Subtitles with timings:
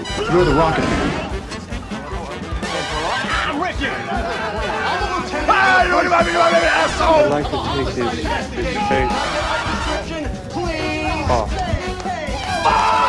[0.00, 0.84] You're the rocket.
[3.44, 3.76] I'm rich.
[5.52, 7.28] Ah, you wanna be my baby, asshole.
[7.28, 8.08] like to take his,
[8.54, 9.10] his face.
[11.32, 12.99] Oh.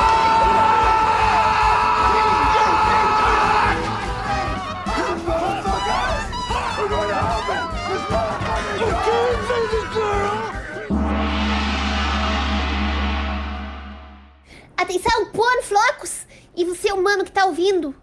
[16.62, 17.96] E você, humano que tá ouvindo,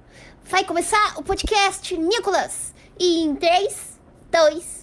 [0.42, 2.74] vai começar o podcast Nicolas.
[2.98, 4.00] E em 3,
[4.32, 4.77] 2,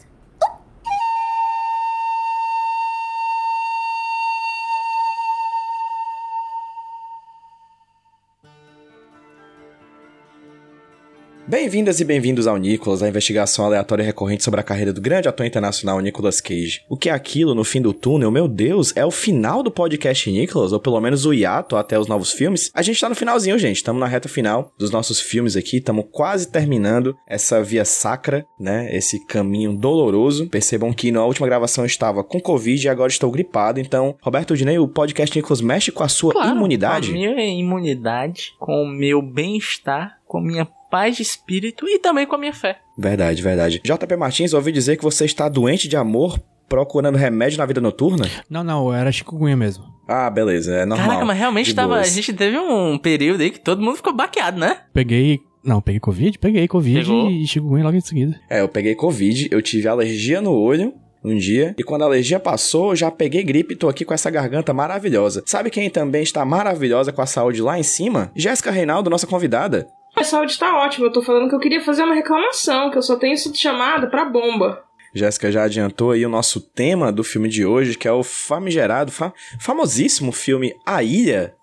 [11.48, 15.28] Bem-vindas e bem-vindos ao Nicolas, a investigação aleatória e recorrente sobre a carreira do grande
[15.28, 16.82] ator internacional Nicolas Cage.
[16.90, 18.32] O que é aquilo no fim do túnel?
[18.32, 22.08] Meu Deus, é o final do podcast Nicolas, ou pelo menos o hiato até os
[22.08, 22.72] novos filmes?
[22.74, 26.06] A gente tá no finalzinho, gente, estamos na reta final dos nossos filmes aqui, estamos
[26.12, 30.50] quase terminando essa via sacra, né, esse caminho doloroso.
[30.50, 34.58] Percebam que na última gravação eu estava com Covid e agora estou gripado, então, Roberto
[34.58, 37.12] Dinei, o podcast Nicolas mexe com a sua Claro, imunidade?
[37.12, 42.00] Com a minha imunidade, com o meu bem-estar, com a minha paz de espírito e
[42.00, 42.80] também com a minha fé.
[42.98, 43.82] Verdade, verdade.
[43.84, 48.26] JP Martins, ouvi dizer que você está doente de amor procurando remédio na vida noturna?
[48.50, 49.84] Não, não, era chikungunya mesmo.
[50.08, 51.08] Ah, beleza, é normal.
[51.08, 54.14] Caraca, mas realmente De tava, a gente teve um período aí que todo mundo ficou
[54.14, 54.78] baqueado, né?
[54.94, 55.40] Peguei.
[55.64, 56.38] Não, peguei Covid?
[56.38, 57.30] Peguei Covid Pegou?
[57.32, 58.40] e chikungunya logo em seguida.
[58.50, 62.40] É, eu peguei Covid, eu tive alergia no olho um dia, e quando a alergia
[62.40, 65.42] passou, eu já peguei gripe e tô aqui com essa garganta maravilhosa.
[65.48, 68.32] Sabe quem também está maravilhosa com a saúde lá em cima?
[68.36, 69.88] Jéssica Reinaldo, nossa convidada.
[70.26, 71.08] Saúde tá ótima.
[71.08, 74.08] Eu tô falando que eu queria fazer uma reclamação, que eu só tenho sido chamada
[74.08, 74.84] pra bomba.
[75.14, 79.12] Jéssica já adiantou aí o nosso tema do filme de hoje, que é o famigerado,
[79.14, 79.32] fa-
[79.62, 81.56] famosíssimo filme A Ilha,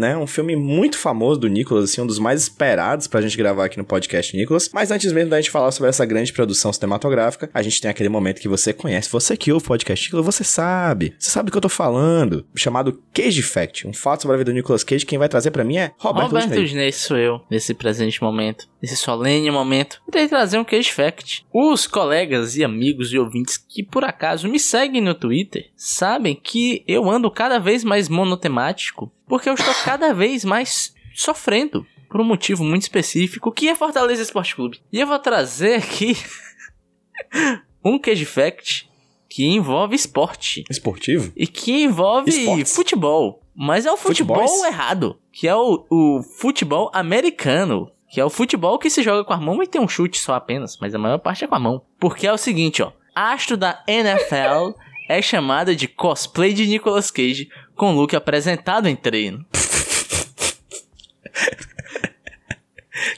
[0.00, 0.16] né?
[0.16, 3.78] Um filme muito famoso do Nicolas, assim, um dos mais esperados pra gente gravar aqui
[3.78, 4.70] no podcast Nicolas.
[4.72, 8.08] Mas antes mesmo da gente falar sobre essa grande produção cinematográfica, a gente tem aquele
[8.08, 11.14] momento que você conhece, você que ouve o podcast Nicolas, você sabe.
[11.18, 12.44] Você sabe do que eu tô falando.
[12.56, 15.06] Chamado Cage Fact, um fato sobre a vida do Nicolas Cage.
[15.06, 16.64] Quem vai trazer pra mim é Roberto, Roberto Disney.
[16.64, 20.00] Disney sou eu, nesse presente momento, nesse solene momento.
[20.08, 21.44] Irei trazer um case fact.
[21.52, 26.82] Os colegas e amigos e ouvintes que por acaso me seguem no Twitter sabem que
[26.86, 32.24] eu ando cada vez mais monotemático, porque eu estou cada vez mais sofrendo por um
[32.24, 34.80] motivo muito específico, que é Fortaleza Esporte Clube.
[34.92, 36.16] E eu vou trazer aqui
[37.84, 38.88] um case fact
[39.28, 41.32] que envolve esporte Esportivo?
[41.36, 42.74] e que envolve Esportes.
[42.74, 43.42] futebol.
[43.54, 44.64] Mas é o futebol Futebols?
[44.64, 47.90] errado, que é o, o futebol americano.
[48.10, 50.34] Que é o futebol que se joga com a mão e tem um chute só
[50.34, 51.82] apenas, mas a maior parte é com a mão.
[51.98, 52.92] Porque é o seguinte, ó.
[53.14, 54.76] Astro da NFL
[55.08, 59.44] é chamada de cosplay de Nicolas Cage com look apresentado em treino.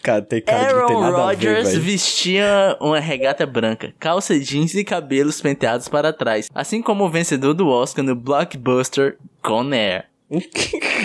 [0.03, 1.83] Cara, tem cara de não Aaron nada a ver, Rodgers velho.
[1.83, 7.55] vestia uma regata branca, calça jeans e cabelos penteados para trás, assim como o vencedor
[7.55, 10.12] do Oscar no blockbuster Con Air.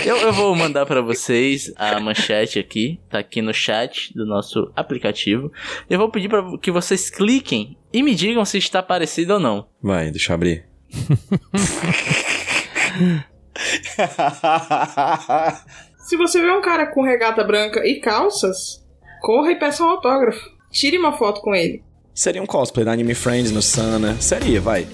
[0.05, 4.71] Eu, eu vou mandar pra vocês a manchete aqui, tá aqui no chat do nosso
[4.75, 5.51] aplicativo.
[5.89, 9.67] Eu vou pedir para que vocês cliquem e me digam se está parecido ou não.
[9.81, 10.65] Vai, deixa eu abrir.
[16.07, 18.81] Se você vê um cara com regata branca e calças,
[19.21, 20.39] corra e peça um autógrafo.
[20.71, 21.83] Tire uma foto com ele.
[22.13, 24.15] Seria um cosplay da Anime Friends no Sana.
[24.21, 24.87] Seria, vai.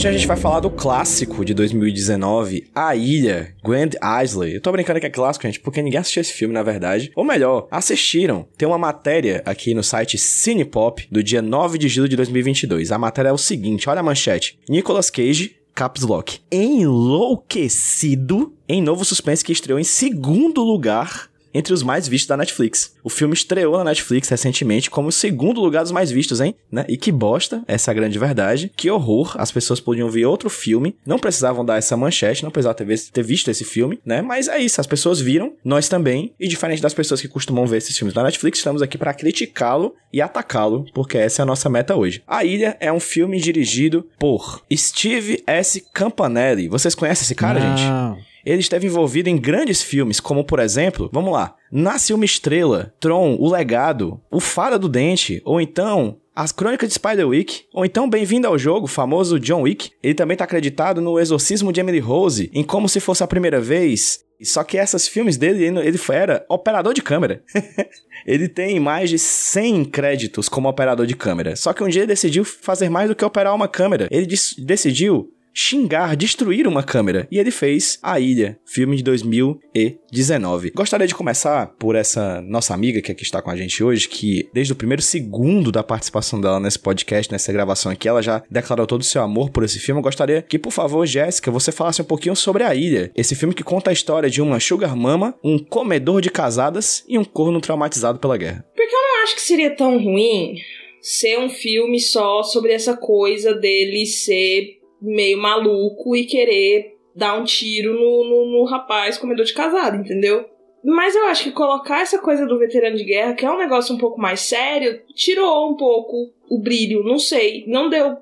[0.00, 3.90] Hoje a gente vai falar do clássico de 2019, A Ilha, Grand
[4.24, 4.54] Isley.
[4.54, 7.12] Eu tô brincando que é clássico, gente, porque ninguém assistiu esse filme, na verdade.
[7.14, 8.48] Ou melhor, assistiram.
[8.56, 12.90] Tem uma matéria aqui no site Cinepop do dia 9 de julho de 2022.
[12.90, 14.58] A matéria é o seguinte, olha a manchete.
[14.66, 16.40] Nicolas Cage Caps Lock.
[16.50, 22.94] Enlouquecido em novo suspense que estreou em segundo lugar entre os mais vistos da Netflix.
[23.02, 26.54] O filme estreou na Netflix recentemente como o segundo lugar dos mais vistos, hein?
[26.70, 26.84] Né?
[26.88, 28.70] E que bosta, essa é a grande verdade.
[28.76, 32.76] Que horror, as pessoas podiam ver outro filme, não precisavam dar essa manchete, não precisavam
[32.76, 34.22] ter, ter visto esse filme, né?
[34.22, 37.78] Mas é isso, as pessoas viram, nós também, e diferente das pessoas que costumam ver
[37.78, 41.68] esses filmes na Netflix, estamos aqui para criticá-lo e atacá-lo, porque essa é a nossa
[41.68, 42.22] meta hoje.
[42.26, 45.84] A Ilha é um filme dirigido por Steve S.
[45.92, 46.68] Campanelli.
[46.68, 48.29] Vocês conhecem esse cara, gente?
[48.44, 53.36] Ele esteve envolvido em grandes filmes, como por exemplo, vamos lá, Nasce uma Estrela, Tron,
[53.38, 58.46] O Legado, O Fada do Dente, ou então as Crônicas de Spider-Wick, ou então Bem-vindo
[58.46, 59.90] ao Jogo, famoso John Wick.
[60.02, 63.60] Ele também está acreditado no Exorcismo de Emily Rose, em Como Se Fosse a Primeira
[63.60, 64.24] Vez.
[64.42, 67.42] Só que esses filmes dele, ele era operador de câmera.
[68.26, 71.54] ele tem mais de 100 créditos como operador de câmera.
[71.56, 74.08] Só que um dia ele decidiu fazer mais do que operar uma câmera.
[74.10, 74.26] Ele
[74.58, 77.26] decidiu xingar, destruir uma câmera.
[77.30, 80.70] E ele fez A Ilha, filme de 2019.
[80.70, 84.48] Gostaria de começar por essa nossa amiga que aqui está com a gente hoje, que
[84.52, 88.86] desde o primeiro segundo da participação dela nesse podcast, nessa gravação aqui, ela já declarou
[88.86, 89.98] todo o seu amor por esse filme.
[89.98, 93.10] Eu gostaria que, por favor, Jéssica, você falasse um pouquinho sobre A Ilha.
[93.16, 97.18] Esse filme que conta a história de uma sugar mama, um comedor de casadas e
[97.18, 98.64] um corno traumatizado pela guerra.
[98.74, 100.56] Porque eu não acho que seria tão ruim
[101.00, 107.44] ser um filme só sobre essa coisa dele ser meio maluco e querer dar um
[107.44, 110.48] tiro no, no, no rapaz comedor de casado, entendeu?
[110.82, 113.94] Mas eu acho que colocar essa coisa do veterano de guerra, que é um negócio
[113.94, 117.64] um pouco mais sério, tirou um pouco o brilho, não sei.
[117.66, 118.16] Não deu.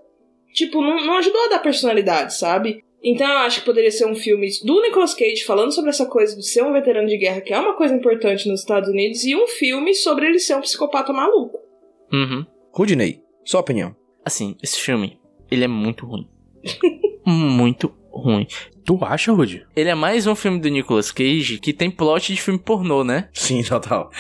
[0.53, 2.83] Tipo, não, não ajudou a dar personalidade, sabe?
[3.03, 6.35] Então eu acho que poderia ser um filme do Nicolas Cage falando sobre essa coisa
[6.35, 9.37] de ser um veterano de guerra, que é uma coisa importante nos Estados Unidos, e
[9.37, 11.61] um filme sobre ele ser um psicopata maluco.
[12.13, 12.45] Uhum.
[12.73, 13.95] Rudney, sua opinião.
[14.25, 16.29] Assim, esse filme, ele é muito ruim.
[17.25, 18.47] Muito ruim.
[18.85, 19.67] Tu acha, Rudy?
[19.77, 23.29] Ele é mais um filme do Nicolas Cage que tem plot de filme pornô, né?
[23.35, 24.11] Sim, total.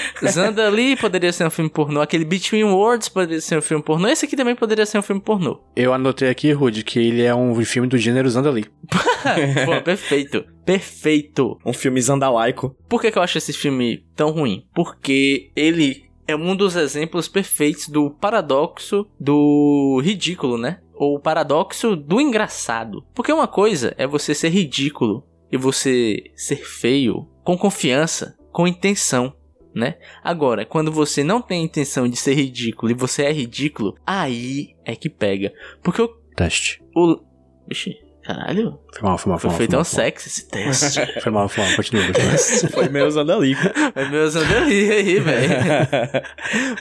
[0.71, 4.27] Lee poderia ser um filme pornô, aquele Between Worlds poderia ser um filme pornô, esse
[4.27, 5.61] aqui também poderia ser um filme pornô.
[5.75, 8.67] Eu anotei aqui, Rudy, que ele é um filme do gênero Zandali.
[9.65, 10.45] Pô, perfeito.
[10.67, 11.59] Perfeito.
[11.65, 12.77] Um filme zandalaico.
[12.89, 14.67] Por que, que eu acho esse filme tão ruim?
[14.75, 20.79] Porque ele é um dos exemplos perfeitos do paradoxo do ridículo, né?
[20.99, 23.05] Ou o paradoxo do engraçado.
[23.15, 29.33] Porque uma coisa é você ser ridículo e você ser feio com confiança, com intenção,
[29.73, 29.95] né?
[30.25, 34.75] Agora, quando você não tem a intenção de ser ridículo e você é ridículo, aí
[34.85, 35.53] é que pega.
[35.83, 36.09] Porque o.
[36.35, 36.83] Teste.
[36.97, 37.21] o...
[37.69, 38.79] Vixe, caralho.
[38.93, 39.57] Foi mal, foi mal, Foi foi mal.
[39.57, 41.01] foi tão sexy esse teste.
[41.23, 41.77] Foi mal, foi mal.
[41.77, 42.39] Continua, continua.
[42.73, 43.61] Foi meio zandalico.
[43.95, 45.49] É meu Zanderli aí, velho.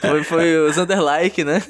[0.00, 1.62] Foi, foi o Zanderlike, né?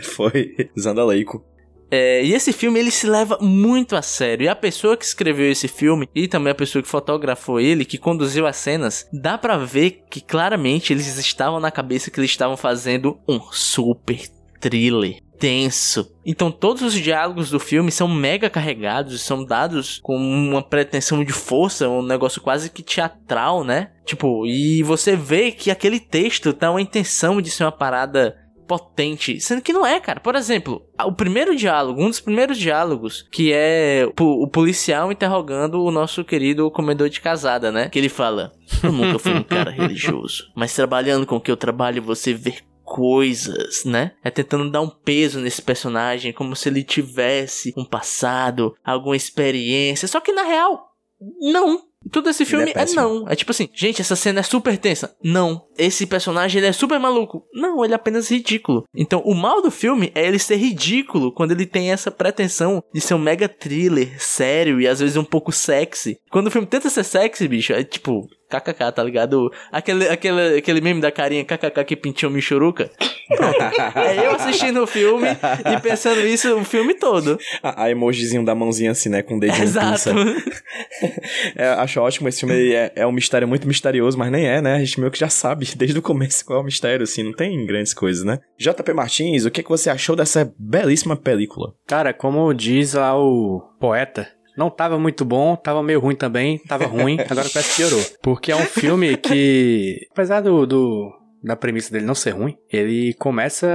[0.00, 1.44] Foi zandalaico.
[1.94, 4.46] É, e esse filme ele se leva muito a sério.
[4.46, 7.98] E a pessoa que escreveu esse filme e também a pessoa que fotografou ele, que
[7.98, 12.56] conduziu as cenas, dá pra ver que claramente eles estavam na cabeça que eles estavam
[12.56, 14.22] fazendo um super
[14.58, 16.08] thriller tenso.
[16.24, 21.32] Então todos os diálogos do filme são mega carregados, são dados com uma pretensão de
[21.32, 23.90] força, um negócio quase que teatral, né?
[24.06, 28.36] Tipo, e você vê que aquele texto tá uma intenção de ser uma parada
[28.72, 30.18] potente, sendo que não é, cara.
[30.18, 35.90] Por exemplo, o primeiro diálogo, um dos primeiros diálogos, que é o policial interrogando o
[35.90, 37.90] nosso querido comedor de casada, né?
[37.90, 38.50] Que ele fala:
[38.82, 42.54] Eu nunca fui um cara religioso, mas trabalhando com o que eu trabalho, você vê
[42.82, 44.12] coisas, né?
[44.24, 50.08] É tentando dar um peso nesse personagem, como se ele tivesse um passado, alguma experiência.
[50.08, 50.86] Só que na real,
[51.38, 51.91] não.
[52.10, 53.24] Tudo esse filme é é, não.
[53.28, 55.14] É tipo assim, gente, essa cena é super tensa.
[55.22, 55.66] Não.
[55.78, 57.44] Esse personagem ele é super maluco.
[57.52, 58.84] Não, ele é apenas ridículo.
[58.94, 63.00] Então, o mal do filme é ele ser ridículo quando ele tem essa pretensão de
[63.00, 66.18] ser um mega thriller, sério e às vezes um pouco sexy.
[66.30, 68.28] Quando o filme tenta ser sexy, bicho, é tipo,
[68.60, 69.50] kkk, tá ligado?
[69.70, 72.90] Aquele, aquele, aquele meme da carinha kkk que pintou Michuruca.
[73.36, 73.58] Pronto.
[73.98, 77.38] é eu assistindo o filme e pensando isso o filme todo.
[77.62, 79.22] A, a emojizinho da mãozinha assim, né?
[79.22, 80.10] Com o dedinho Exato.
[81.56, 82.28] É, acho ótimo.
[82.28, 84.74] Esse filme é, é um mistério muito misterioso, mas nem é, né?
[84.74, 87.22] A gente meio que já sabe desde o começo qual é o mistério, assim.
[87.22, 88.38] Não tem grandes coisas, né?
[88.58, 91.74] JP Martins, o que, que você achou dessa belíssima película?
[91.86, 96.86] Cara, como diz lá o poeta, não tava muito bom, tava meio ruim também, tava
[96.86, 98.04] ruim, agora parece que piorou.
[98.22, 103.14] Porque é um filme que, apesar do, do- da premissa dele não ser ruim, ele
[103.14, 103.66] começa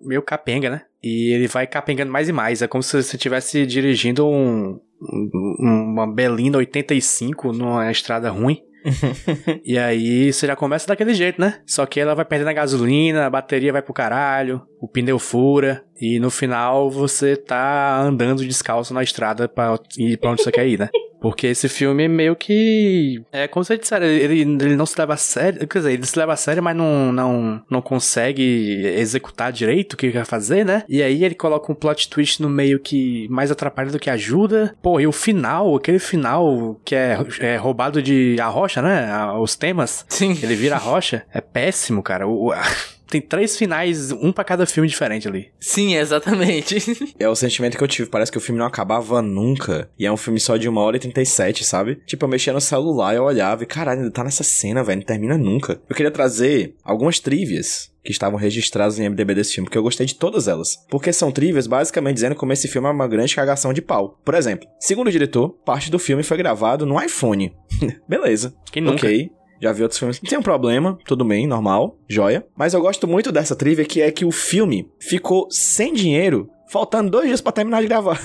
[0.00, 0.82] meio capenga, né?
[1.02, 2.62] E ele vai capengando mais e mais.
[2.62, 8.62] É como se você estivesse dirigindo um, um- uma Belina 85 numa estrada ruim.
[9.64, 11.60] e aí você já começa daquele jeito, né?
[11.66, 15.84] Só que ela vai perdendo a gasolina, a bateria vai pro caralho, o pneu fura,
[16.00, 20.66] e no final você tá andando descalço na estrada pra ir pra onde você quer
[20.66, 20.88] ir, né?
[21.24, 23.22] Porque esse filme meio que.
[23.32, 25.66] É como você disser, ele, ele não se leva a sério.
[25.66, 29.96] Quer dizer, ele se leva a sério, mas não, não, não consegue executar direito o
[29.96, 30.84] que quer fazer, né?
[30.86, 34.74] E aí ele coloca um plot twist no meio que mais atrapalha do que ajuda.
[34.82, 39.10] Pô, e o final, aquele final que é, é roubado de a rocha, né?
[39.10, 40.04] A- Os temas.
[40.10, 40.38] Sim.
[40.42, 41.22] Ele vira a rocha.
[41.32, 42.28] É péssimo, cara.
[42.28, 42.54] O, o-
[43.14, 45.50] tem três finais, um pra cada filme diferente ali.
[45.60, 46.74] Sim, exatamente.
[47.18, 48.08] É o sentimento que eu tive.
[48.08, 49.88] Parece que o filme não acabava nunca.
[49.98, 51.96] E é um filme só de uma hora e 37, sabe?
[52.06, 54.98] Tipo, eu mexia no celular, eu olhava e caralho, ainda tá nessa cena, velho.
[54.98, 55.80] Não termina nunca.
[55.88, 60.06] Eu queria trazer algumas trivias que estavam registradas em MDB desse filme, porque eu gostei
[60.06, 60.76] de todas elas.
[60.90, 64.18] Porque são trivias basicamente dizendo como esse filme é uma grande cagação de pau.
[64.24, 67.54] Por exemplo, segundo o diretor, parte do filme foi gravado no iPhone.
[68.08, 68.54] Beleza.
[68.70, 69.06] Quem nunca?
[69.06, 69.30] Ok.
[69.64, 70.20] Já vi outros filmes.
[70.22, 72.46] Não tem um problema, tudo bem, normal, joia.
[72.54, 77.10] Mas eu gosto muito dessa trivia, que é que o filme ficou sem dinheiro, faltando
[77.10, 78.20] dois dias pra terminar de gravar.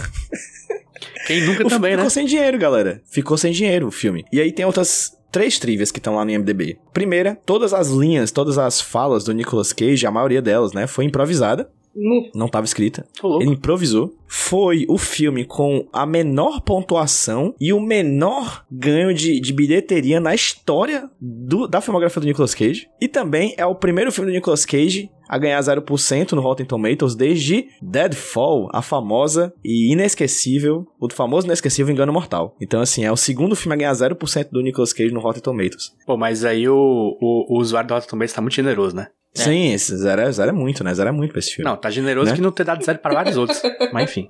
[1.25, 2.00] Quem nunca O também, né?
[2.00, 3.01] Ficou sem dinheiro, galera.
[3.10, 4.25] Ficou sem dinheiro o filme.
[4.34, 6.77] E aí tem outras três trivias que estão lá no IMDb.
[6.91, 11.05] Primeira, todas as linhas, todas as falas do Nicolas Cage, a maioria delas, né, foi
[11.05, 11.69] improvisada.
[12.36, 13.06] Não tava escrita.
[13.41, 14.13] Ele improvisou.
[14.27, 20.36] Foi o filme com a menor pontuação e o menor ganho de, de bilheteria na
[20.36, 22.88] história do- da filmografia do Nicolas Cage.
[23.01, 27.13] E também é o primeiro filme do Nicolas Cage a ganhar 0% no Rotten Tomatoes
[27.15, 32.56] desde Deadfall, a famosa e inesquecível, o famoso e inesquecível Engano Mortal.
[32.62, 35.91] Então, assim, é o segundo filme a ganhar 0% do Nicolas Cage no Rotten Tomatoes.
[36.06, 36.75] Pô, mas aí o,
[37.22, 39.08] o, o usuário do Rotten Tomatoes tá muito generoso, né?
[39.39, 39.43] É.
[39.43, 40.93] Sim, zero é, zero é muito, né?
[40.93, 41.69] Zero é muito pra esse filme.
[41.69, 42.36] Não, tá generoso Né?
[42.36, 43.62] que não ter dado zero para vários outros.
[43.93, 44.29] Mas enfim.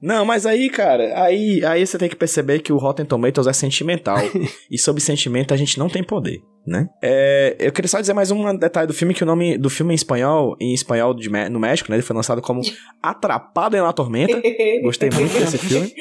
[0.00, 3.52] Não, mas aí, cara, aí, aí você tem que perceber que o Rotten Tomatoes é
[3.52, 4.18] sentimental.
[4.70, 6.88] e sobre sentimento a gente não tem poder, né?
[7.02, 9.92] É, eu queria só dizer mais um detalhe do filme, que o nome do filme
[9.92, 11.96] em espanhol, em espanhol de, no México, né?
[11.96, 12.60] Ele foi lançado como
[13.02, 14.40] Atrapado em La Tormenta.
[14.82, 15.92] Gostei muito desse filme.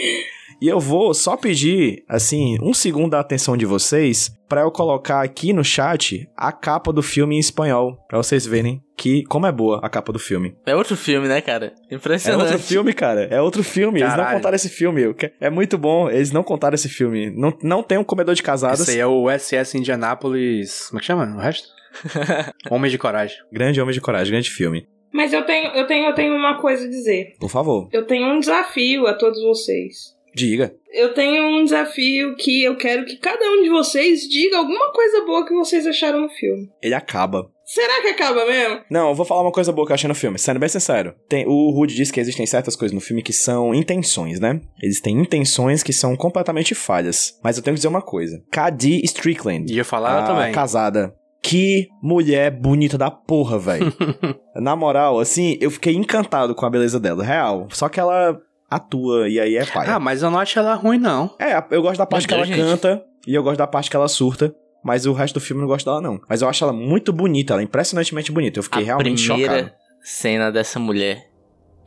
[0.62, 5.22] E eu vou só pedir, assim, um segundo da atenção de vocês pra eu colocar
[5.22, 9.52] aqui no chat a capa do filme em espanhol, pra vocês verem que como é
[9.52, 10.56] boa a capa do filme.
[10.66, 11.74] É outro filme, né, cara?
[11.92, 12.42] É Impressionante.
[12.54, 13.26] outro filme, cara.
[13.30, 14.00] É outro filme.
[14.00, 14.38] Eles não Caralho.
[14.38, 15.14] contaram esse filme.
[15.14, 16.10] Que- É muito bom.
[16.10, 17.30] Eles não contaram esse filme.
[17.30, 18.80] Não, não tem um comedor de casadas.
[18.80, 20.88] Esse aí é o SS Indianápolis.
[20.88, 21.26] Como é que chama?
[21.36, 21.68] O resto?
[22.72, 23.38] Homem de Coragem.
[23.52, 24.88] Grande Homem de Coragem, grande filme.
[25.14, 27.34] Mas eu tenho, eu tenho, eu tenho uma coisa a dizer.
[27.40, 30.16] Por favor, Eu tenho um desafio a todos vocês.
[30.38, 30.74] Diga.
[30.94, 35.26] Eu tenho um desafio que eu quero que cada um de vocês diga alguma coisa
[35.26, 36.70] boa que vocês acharam no filme.
[36.82, 37.50] Ele acaba.
[37.66, 38.80] Será que acaba mesmo?
[38.90, 40.40] Não, eu vou falar uma coisa boa que eu achei no filme.
[40.40, 41.14] Sendo bem sincero.
[41.28, 44.62] Tem, o Rude diz que existem certas coisas no filme que são intenções, né?
[44.82, 47.38] Existem intenções que são completamente falhas.
[47.44, 48.42] Mas eu tenho que dizer uma coisa.
[48.50, 49.74] Cady Strickland.
[49.74, 50.54] Ia falar a também.
[50.54, 51.14] casada.
[51.42, 53.94] Que mulher bonita da porra, velho.
[54.56, 57.24] Na moral, assim, eu fiquei encantado com a beleza dela.
[57.24, 57.68] Real.
[57.72, 59.88] Só que ela atua e aí é pai.
[59.90, 61.36] Ah, mas eu não acho ela ruim, não.
[61.40, 62.58] É, eu gosto da parte Mas que ela gente.
[62.60, 64.54] canta e eu gosto da parte que ela surta.
[64.84, 66.22] Mas o resto do filme eu não gosto dela, não.
[66.30, 68.60] Mas eu acho ela muito bonita, ela é impressionantemente bonita.
[68.60, 69.72] Eu fiquei a realmente primeira chocado.
[70.02, 71.30] cena dessa mulher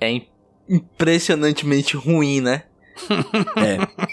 [0.00, 0.26] é im-
[0.68, 2.64] impressionantemente ruim, né?
[3.56, 3.78] É,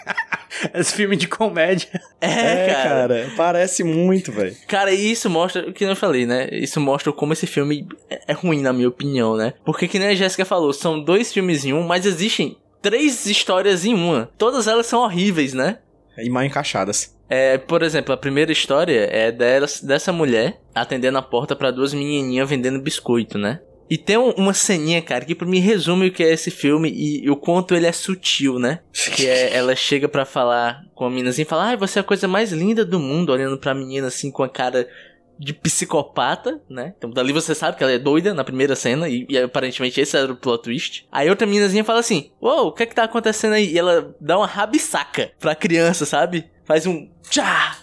[0.74, 1.90] Esse filme de comédia.
[2.22, 3.08] É, é cara.
[3.08, 3.32] cara.
[3.36, 4.56] parece muito, velho.
[4.68, 6.50] Cara, e isso mostra, o que eu falei, né?
[6.52, 9.54] Isso mostra como esse filme é é ruim, na minha opinião, né?
[9.64, 13.86] Porque, que nem a Jéssica falou, são dois filmes em um, mas existem três histórias
[13.86, 14.30] em uma.
[14.38, 15.80] Todas elas são horríveis, né?
[16.18, 17.16] E mal encaixadas.
[17.30, 21.94] É, por exemplo, a primeira história é delas, dessa mulher atendendo a porta pra duas
[21.94, 23.60] menininhas vendendo biscoito, né?
[23.90, 26.90] E tem um- uma ceninha, cara, que pra mim resume o que é esse filme
[26.92, 28.80] e, o quanto ele é sutil, né?
[29.16, 32.04] Que é, ela chega pra falar com a menina assim, fala, ai, você é a
[32.04, 34.88] coisa mais linda do mundo, olhando pra menina assim com a cara
[35.40, 36.94] de psicopata, né?
[36.98, 40.18] Então dali você sabe que ela é doida na primeira cena e, e aparentemente esse
[40.18, 41.08] era o plot twist.
[41.12, 43.72] Aí outra meninazinha fala assim, uou, o que é que tá acontecendo aí?
[43.72, 46.50] E ela dá uma rabisaca pra criança, sabe?
[46.66, 47.78] Faz um tchá!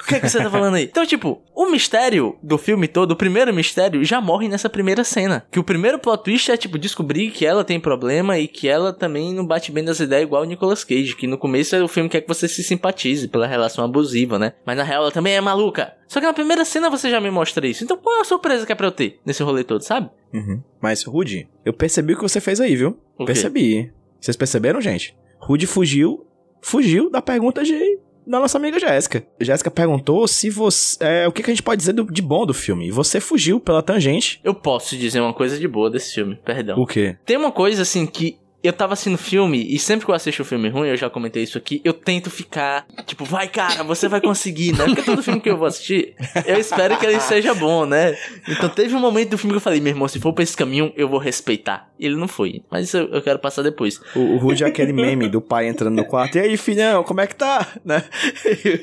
[0.00, 0.84] O que é que você tá falando aí?
[0.84, 5.44] Então, tipo, o mistério do filme todo, o primeiro mistério, já morre nessa primeira cena.
[5.50, 8.92] Que o primeiro plot twist é, tipo, descobrir que ela tem problema e que ela
[8.92, 11.16] também não bate bem das ideias igual o Nicolas Cage.
[11.16, 14.52] Que no começo o filme quer que você se simpatize pela relação abusiva, né?
[14.64, 15.94] Mas na real ela também é maluca.
[16.06, 17.82] Só que na primeira cena você já me mostra isso.
[17.84, 20.10] Então qual é a surpresa que é pra eu ter nesse rolê todo, sabe?
[20.32, 20.62] Uhum.
[20.80, 22.98] Mas, Rude, eu percebi o que você fez aí, viu?
[23.16, 23.32] O quê?
[23.32, 23.92] Percebi.
[24.20, 25.16] Vocês perceberam, gente?
[25.38, 26.26] Rude fugiu,
[26.60, 29.24] fugiu da pergunta de da nossa amiga Jéssica.
[29.40, 30.96] Jéssica perguntou se você.
[31.00, 32.86] É, o que, que a gente pode dizer do- de bom do filme.
[32.88, 34.40] E você fugiu pela tangente.
[34.44, 36.78] Eu posso dizer uma coisa de boa desse filme, perdão.
[36.78, 37.16] O quê?
[37.24, 40.44] Tem uma coisa assim que eu tava assistindo filme e sempre que eu assisto um
[40.44, 44.20] filme ruim, eu já comentei isso aqui, eu tento ficar, tipo, vai cara, você vai
[44.20, 44.84] conseguir, né?
[44.84, 48.16] Porque todo filme que eu vou assistir, eu espero que ele seja bom, né?
[48.48, 50.56] Então teve um momento do filme que eu falei, meu irmão, se for pra esse
[50.56, 51.88] caminho, eu vou respeitar.
[51.98, 54.00] Ele não foi, mas isso eu, eu quero passar depois.
[54.14, 56.36] O, o Rude é aquele meme do pai entrando no quarto.
[56.36, 57.66] E aí, filhão, como é que tá?
[57.84, 58.02] Né?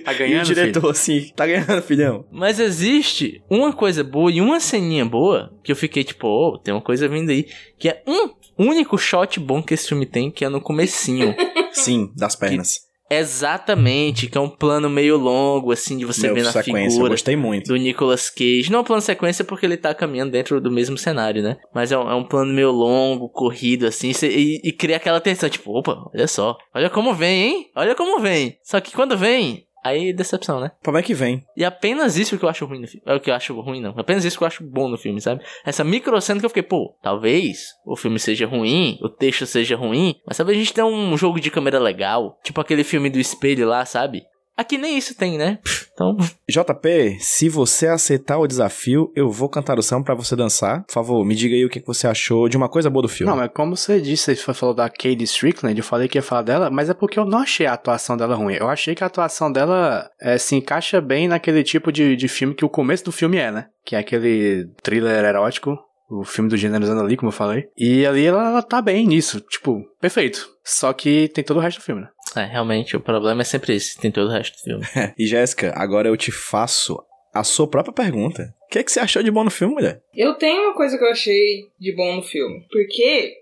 [0.03, 2.25] Tá e ganhando, o diretor assim, tá ganhando, filhão.
[2.31, 6.73] Mas existe uma coisa boa e uma ceninha boa que eu fiquei tipo, oh, tem
[6.73, 10.45] uma coisa vindo aí, que é um único shot bom que esse filme tem, que
[10.45, 11.35] é no comecinho.
[11.71, 12.85] Sim, das pernas.
[13.09, 16.91] Exatamente, que é um plano meio longo, assim, de você Meu, ver na sequência, eu
[16.91, 17.67] figura gostei muito.
[17.67, 18.71] do Nicolas Cage.
[18.71, 21.57] Não é um plano sequência porque ele tá caminhando dentro do mesmo cenário, né?
[21.73, 25.47] Mas é um, é um plano meio longo, corrido, assim, e, e cria aquela tensão,
[25.47, 27.65] tipo, opa, olha só, olha como vem, hein?
[27.75, 28.57] Olha como vem.
[28.63, 30.71] Só que quando vem, aí decepção, né?
[30.83, 31.45] Como é que vem?
[31.55, 33.03] E apenas isso que eu acho ruim no filme.
[33.05, 33.93] É o que eu acho ruim, não.
[33.97, 35.43] Apenas isso que eu acho bom no filme, sabe?
[35.63, 40.15] Essa microcena que eu fiquei, pô, talvez o filme seja ruim, o texto seja ruim,
[40.25, 42.39] mas talvez a gente tenha um jogo de câmera legal.
[42.43, 44.23] Tipo aquele filme do espelho lá, sabe?
[44.57, 45.59] Aqui nem isso tem, né?
[45.93, 46.15] Então,
[46.49, 50.83] JP, se você aceitar o desafio, eu vou cantar o samba pra você dançar.
[50.85, 53.09] Por favor, me diga aí o que que você achou de uma coisa boa do
[53.09, 53.29] filme.
[53.29, 56.43] Não, mas como você disse, você falou da Katie Strickland, eu falei que ia falar
[56.43, 58.55] dela, mas é porque eu não achei a atuação dela ruim.
[58.55, 62.55] Eu achei que a atuação dela é, se encaixa bem naquele tipo de, de filme
[62.55, 63.67] que o começo do filme é, né?
[63.85, 65.77] Que é aquele thriller erótico,
[66.09, 67.65] o filme do gênero ali, como eu falei.
[67.77, 70.47] E ali ela, ela tá bem nisso, tipo, perfeito.
[70.63, 72.09] Só que tem todo o resto do filme, né?
[72.39, 73.97] É, realmente, o problema é sempre esse.
[73.97, 74.85] Tem todo o resto do filme.
[75.17, 76.97] E Jéssica, agora eu te faço
[77.33, 78.53] a sua própria pergunta.
[78.65, 80.01] O que, é que você achou de bom no filme, mulher?
[80.13, 82.65] Eu tenho uma coisa que eu achei de bom no filme.
[82.71, 83.33] Porque,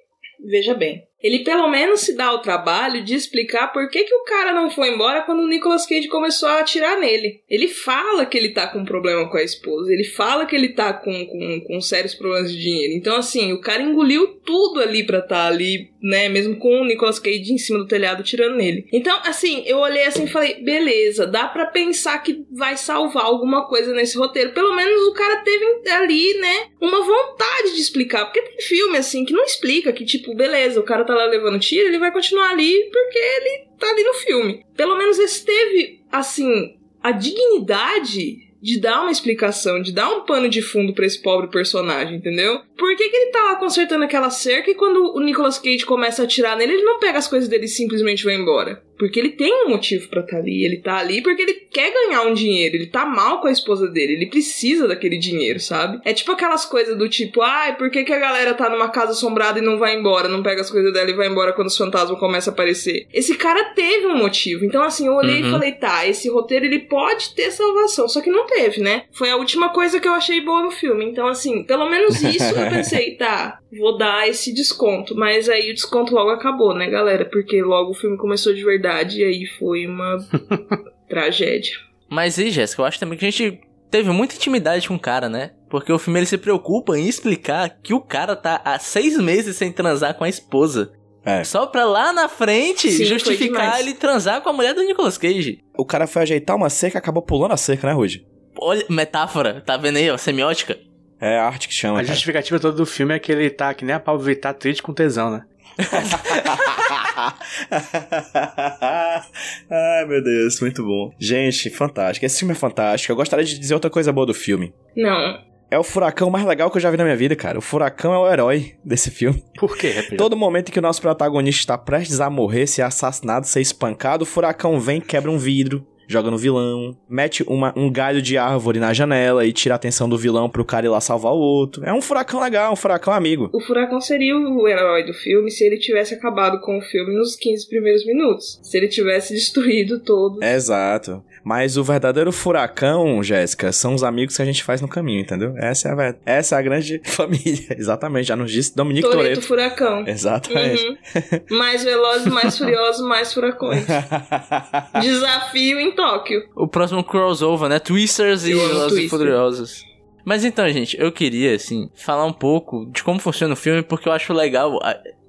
[0.46, 4.26] veja bem, ele pelo menos se dá o trabalho de explicar por que, que o
[4.26, 7.42] cara não foi embora quando o Nicolas Cage começou a atirar nele.
[7.50, 10.92] Ele fala que ele tá com problema com a esposa, ele fala que ele tá
[10.92, 12.94] com, com, com sérios problemas de dinheiro.
[12.94, 16.28] Então, assim, o cara engoliu tudo ali pra estar ali, né?
[16.28, 18.86] Mesmo com o Nicolas Cage em cima do telhado tirando nele.
[18.92, 23.66] Então, assim, eu olhei assim e falei, beleza, dá pra pensar que vai salvar alguma
[23.68, 24.52] coisa nesse roteiro.
[24.52, 28.26] Pelo menos o cara teve ali, né, uma vontade de explicar.
[28.26, 31.60] Porque tem filme, assim, que não explica, que tipo, beleza, o cara tá lá levando
[31.60, 34.66] tiro, ele vai continuar ali porque ele tá ali no filme.
[34.76, 40.48] Pelo menos esse teve, assim, a dignidade de dar uma explicação, de dar um pano
[40.48, 42.62] de fundo pra esse pobre personagem, entendeu?
[42.78, 46.22] Por que, que ele tá lá consertando aquela cerca e quando o Nicolas Cage começa
[46.22, 48.82] a atirar nele, ele não pega as coisas dele e simplesmente vai embora?
[48.98, 50.64] Porque ele tem um motivo pra estar ali.
[50.64, 52.76] Ele tá ali porque ele quer ganhar um dinheiro.
[52.76, 54.14] Ele tá mal com a esposa dele.
[54.14, 56.00] Ele precisa daquele dinheiro, sabe?
[56.06, 59.12] É tipo aquelas coisas do tipo, ai, por que, que a galera tá numa casa
[59.12, 60.28] assombrada e não vai embora?
[60.28, 63.08] Não pega as coisas dela e vai embora quando os fantasmas começam a aparecer.
[63.14, 64.64] Esse cara teve um motivo.
[64.66, 65.48] Então, assim, eu olhei Uhum.
[65.48, 68.08] e falei, tá, esse roteiro ele pode ter salvação.
[68.08, 69.04] Só que não teve, né?
[69.12, 71.04] Foi a última coisa que eu achei boa no filme.
[71.06, 75.16] Então, assim, pelo menos isso eu pensei, tá, vou dar esse desconto.
[75.16, 77.26] Mas aí o desconto logo acabou, né, galera?
[77.26, 80.18] Porque logo o filme começou de verdade e aí foi uma
[81.08, 81.74] tragédia.
[82.10, 83.60] Mas aí, Jéssica, eu acho também que a gente
[83.90, 85.52] teve muita intimidade com o cara, né?
[85.70, 89.56] Porque o filme ele se preocupa em explicar que o cara tá há seis meses
[89.56, 90.94] sem transar com a esposa.
[91.26, 91.44] É.
[91.44, 95.60] Só pra lá na frente Sim, justificar ele transar com a mulher do Nicolas Cage.
[95.78, 98.28] O cara foi ajeitar uma cerca e acabou pulando a cerca, né, Rude?
[98.60, 100.78] Olha, metáfora, tá vendo aí, ó, semiótica?
[101.24, 102.00] É a arte que chama.
[102.00, 102.08] A cara.
[102.08, 104.94] justificativa toda do filme é que ele tá que nem a Pablo Vittar triste com
[104.94, 105.46] tesão, né?
[109.72, 111.14] Ai, meu Deus, muito bom.
[111.18, 112.26] Gente, fantástico.
[112.26, 113.10] Esse filme é fantástico.
[113.10, 114.74] Eu gostaria de dizer outra coisa boa do filme.
[114.98, 115.40] Não.
[115.72, 117.58] É o furacão mais legal que eu já vi na minha vida, cara.
[117.58, 119.42] O furacão é o herói desse filme.
[119.58, 119.94] Por quê?
[120.18, 124.24] Todo momento em que o nosso protagonista está prestes a morrer, ser assassinado, ser espancado,
[124.24, 128.80] o furacão vem, quebra um vidro, joga no vilão, mete uma- um galho de árvore
[128.80, 131.84] na janela e tira a atenção do vilão pro cara ir lá salvar o outro.
[131.86, 133.50] É um furacão legal, um furacão amigo.
[133.54, 137.36] O Furacão seria o herói do filme se ele tivesse acabado com o filme nos
[137.36, 138.60] 15 primeiros minutos.
[138.62, 140.44] Se ele tivesse destruído todo.
[140.44, 141.24] Exato.
[141.46, 145.54] Mas o verdadeiro furacão, Jéssica, são os amigos que a gente faz no caminho, entendeu?
[145.58, 147.76] Essa é a, ver- essa é a grande família.
[147.78, 149.42] Exatamente, já nos disse Dominique Toreto Toreto.
[149.48, 150.08] Furacão.
[150.08, 150.88] Exatamente.
[150.88, 151.58] Uhum.
[151.58, 153.86] Mais velozes, mais furiosos, mais furacões.
[155.02, 156.44] Desafio em Tóquio.
[156.56, 157.80] O próximo crossover, né?
[157.80, 159.10] Twisters e Velozes e.
[159.10, 159.84] Furiosos.
[160.26, 164.08] Mas então, gente, eu queria, assim, falar um pouco de como funciona o filme, porque
[164.08, 164.80] eu acho legal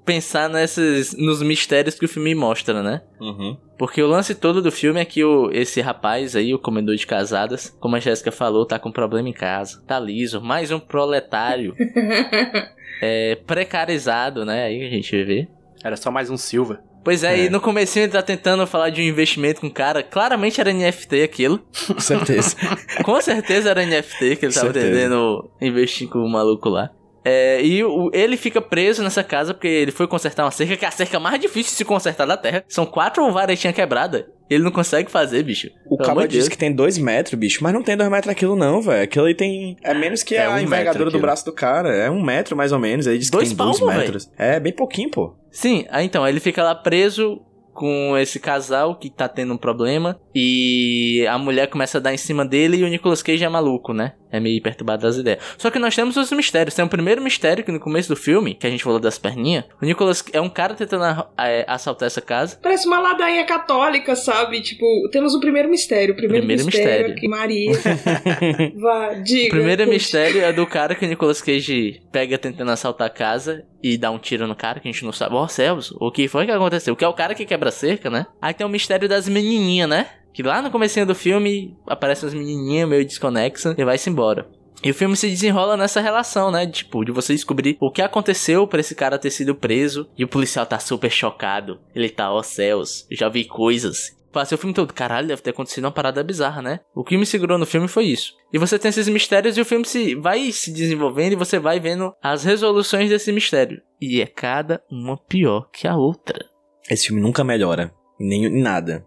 [0.05, 3.01] pensar nesses, nos mistérios que o filme mostra, né?
[3.19, 3.57] Uhum.
[3.77, 7.05] Porque o lance todo do filme é que o, esse rapaz aí, o comedor de
[7.07, 9.81] casadas, como a Jéssica falou, tá com problema em casa.
[9.85, 10.39] Tá liso.
[10.41, 11.75] Mais um proletário
[13.01, 14.65] é, precarizado, né?
[14.65, 15.47] Aí a gente vê.
[15.83, 16.79] Era só mais um Silva.
[17.03, 17.45] Pois é, É.
[17.45, 20.01] e no comecinho ele tá tentando falar de um investimento com o cara.
[20.01, 21.61] Claramente era NFT aquilo.
[21.87, 22.55] Com certeza.
[23.05, 24.87] Com certeza era NFT que ele tava Certeza.
[24.91, 26.89] tentando investir com o maluco lá.
[27.27, 30.85] É, e o- ele fica preso nessa casa porque ele foi consertar uma cerca, que
[30.85, 32.63] é a cerca mais difícil de se consertar da Terra.
[32.67, 34.25] São quatro varetinhas quebradas.
[34.47, 35.69] Ele não consegue fazer, bicho.
[35.87, 36.49] O Pelo cara de diz Deus.
[36.49, 39.01] que tem dois metros, bicho, mas não tem dois metros aquilo não, velho.
[39.03, 39.75] Aquilo aí tem...
[39.83, 41.89] É menos que É a um envergadura do braço do cara.
[41.95, 43.07] É um metro, mais ou menos.
[43.07, 44.31] Aí diz que Dois tem dois palmos, metros.
[44.37, 45.33] É, bem pouquinho, pô.
[45.49, 47.41] Sim, aí então, ele fica lá preso
[47.73, 52.17] com esse casal que tá tendo um problema e a mulher começa a dar em
[52.17, 54.13] cima dele e o Nicolas Cage é maluco, né?
[54.35, 55.39] É meio perturbado das ideias.
[55.57, 56.75] Só que nós temos os mistérios.
[56.75, 59.65] Tem o primeiro mistério que no começo do filme, que a gente falou das perninhas,
[59.81, 62.57] o Nicolas é um cara tentando é, assaltar essa casa.
[62.61, 64.61] Parece uma ladainha católica, sabe?
[64.61, 66.13] Tipo, temos o primeiro mistério.
[66.13, 67.15] O primeiro, Primeiro mistério, mistério.
[67.15, 67.71] que Maria.
[68.75, 69.47] Vá, diga.
[69.47, 69.93] O primeiro conte.
[69.93, 74.11] mistério é do cara que o Nicolas Cage pega tentando assaltar a casa e dá
[74.11, 75.35] um tiro no cara, que a gente não sabe.
[75.35, 76.95] Ó céus, o que foi que aconteceu?
[76.95, 78.25] Que é o cara que quebra a cerca, né?
[78.41, 80.07] Aí tem o mistério das menininhas, né?
[80.35, 84.45] Que lá no comecinho do filme aparecem as menininhas meio desconexas e vai-se embora.
[84.83, 86.67] E o filme se desenrola nessa relação, né?
[86.67, 90.09] Tipo, de você descobrir o que aconteceu pra esse cara ter sido preso.
[90.17, 91.79] E o policial tá super chocado.
[91.95, 94.13] Ele tá, ó céus, já vi coisas.
[94.33, 96.81] Passei o filme todo, caralho, deve ter acontecido uma parada bizarra, né?
[96.93, 98.33] O que me segurou no filme foi isso.
[98.51, 101.79] E você tem esses mistérios e o filme se vai se desenvolvendo e você vai
[101.79, 103.81] vendo as resoluções desse mistério.
[104.01, 106.45] E é cada uma pior que a outra.
[106.89, 107.93] Esse filme nunca melhora.
[108.19, 109.05] Nem em nada.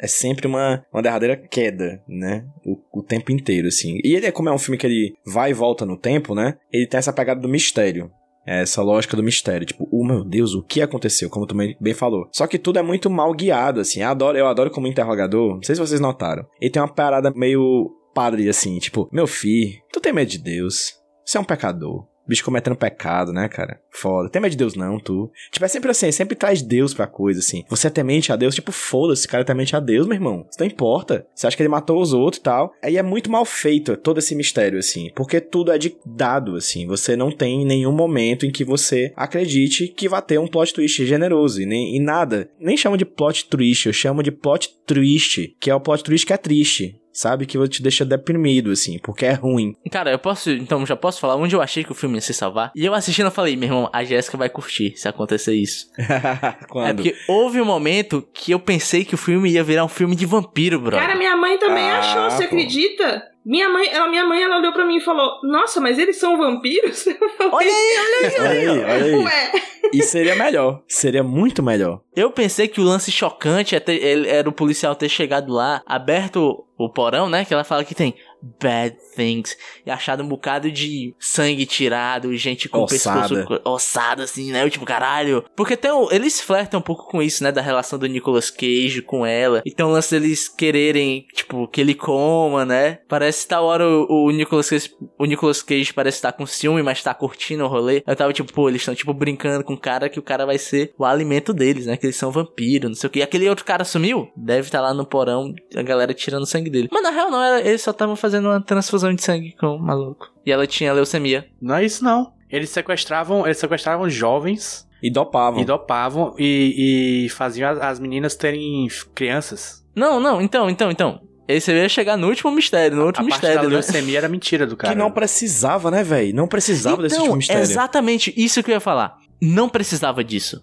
[0.00, 2.46] É sempre uma, uma derradeira queda, né?
[2.64, 3.98] O, o tempo inteiro, assim.
[4.02, 6.56] E ele, é como é um filme que ele vai e volta no tempo, né?
[6.72, 8.10] Ele tem essa pegada do mistério.
[8.46, 9.66] É essa lógica do mistério.
[9.66, 11.28] Tipo, oh meu Deus, o que aconteceu?
[11.28, 12.28] Como tu bem bem falou.
[12.32, 14.00] Só que tudo é muito mal guiado, assim.
[14.00, 15.56] Eu adoro, eu adoro como interrogador.
[15.56, 16.46] Não sei se vocês notaram.
[16.60, 18.78] Ele tem uma parada meio padre, assim.
[18.78, 20.94] Tipo, meu filho, tu tem medo de Deus.
[21.24, 22.09] Você é um pecador.
[22.30, 23.80] Bicho cometendo pecado, né, cara?
[23.90, 24.28] Foda.
[24.28, 25.32] Tem medo de Deus não, tu.
[25.50, 27.64] Tipo, é sempre assim, sempre traz Deus pra coisa, assim.
[27.68, 30.46] Você é temente a Deus, tipo, foda-se, cara é temente a Deus, meu irmão.
[30.48, 31.26] Isso não importa.
[31.34, 32.72] Você acha que ele matou os outros e tal.
[32.80, 35.10] Aí é muito mal feito todo esse mistério, assim.
[35.16, 36.86] Porque tudo é de dado, assim.
[36.86, 41.04] Você não tem nenhum momento em que você acredite que vai ter um plot twist
[41.04, 41.60] generoso.
[41.60, 42.48] E, nem, e nada.
[42.60, 45.56] Nem chamo de plot twist, eu chamo de plot twist.
[45.58, 46.99] Que é o plot twist que é triste.
[47.12, 47.46] Sabe?
[47.46, 49.74] Que te deixa deprimido, assim, porque é ruim.
[49.90, 50.50] Cara, eu posso.
[50.50, 52.70] Então, já posso falar onde eu achei que o filme ia se salvar?
[52.74, 55.86] E eu assistindo, eu falei, meu irmão, a Jéssica vai curtir se acontecer isso.
[56.68, 56.88] Quando?
[56.88, 60.14] É porque houve um momento que eu pensei que o filme ia virar um filme
[60.14, 60.96] de vampiro, bro.
[60.96, 62.54] Cara, minha mãe também Ah, achou, você pô.
[62.54, 63.24] acredita?
[63.50, 66.38] Minha mãe, ela, minha mãe, ela olhou pra mim e falou: Nossa, mas eles são
[66.38, 67.02] vampiros?
[67.36, 69.24] Falei, Olha aí, olha aí, Olha aí, olha aí.
[69.24, 69.52] Ué,
[69.92, 70.82] E seria melhor.
[70.86, 72.00] Seria muito melhor.
[72.14, 73.82] Eu pensei que o lance chocante é
[74.28, 77.44] era o policial ter chegado lá, aberto o porão, né?
[77.44, 79.56] Que ela fala que tem bad things.
[79.84, 83.26] E achado um bocado de sangue tirado, gente com Ossada.
[83.26, 84.62] o pescoço co- ossado, assim, né?
[84.62, 85.44] Eu, tipo, caralho.
[85.56, 87.52] Porque tem o- eles flertam um pouco com isso, né?
[87.52, 89.62] Da relação do Nicolas Cage com ela.
[89.66, 92.98] Então o lance deles quererem, tipo, que ele coma, né?
[93.08, 97.02] Parece tal hora o, o Nicolas Cage, o Nicolas Cage parece estar com ciúme, mas
[97.02, 98.02] tá curtindo o rolê.
[98.06, 100.58] Eu tava tipo, pô, eles estão tipo brincando com o cara que o cara vai
[100.58, 101.96] ser o alimento deles, né?
[101.96, 103.18] Que eles são vampiros, não sei o que.
[103.18, 104.28] E aquele outro cara sumiu?
[104.36, 106.88] Deve estar lá no porão, a galera tirando o sangue dele.
[106.90, 110.28] Mas na real não, eles só estavam fazendo uma transfusão de sangue com o maluco.
[110.44, 111.46] E ela tinha leucemia.
[111.60, 112.32] Não é isso, não.
[112.48, 115.60] Eles sequestravam, eles sequestravam jovens E dopavam.
[115.60, 119.84] e dopavam e, e faziam as, as meninas terem crianças.
[119.94, 121.20] Não, não, então, então, então.
[121.46, 123.74] Esse ia chegar no último mistério, no outro a parte mistério, da né?
[123.74, 124.92] leucemia era mentira do cara.
[124.94, 126.32] Que não precisava, né, velho?
[126.34, 127.62] Não precisava desse tipo Então, de mistério.
[127.62, 129.16] exatamente isso que eu ia falar.
[129.42, 130.62] Não precisava disso.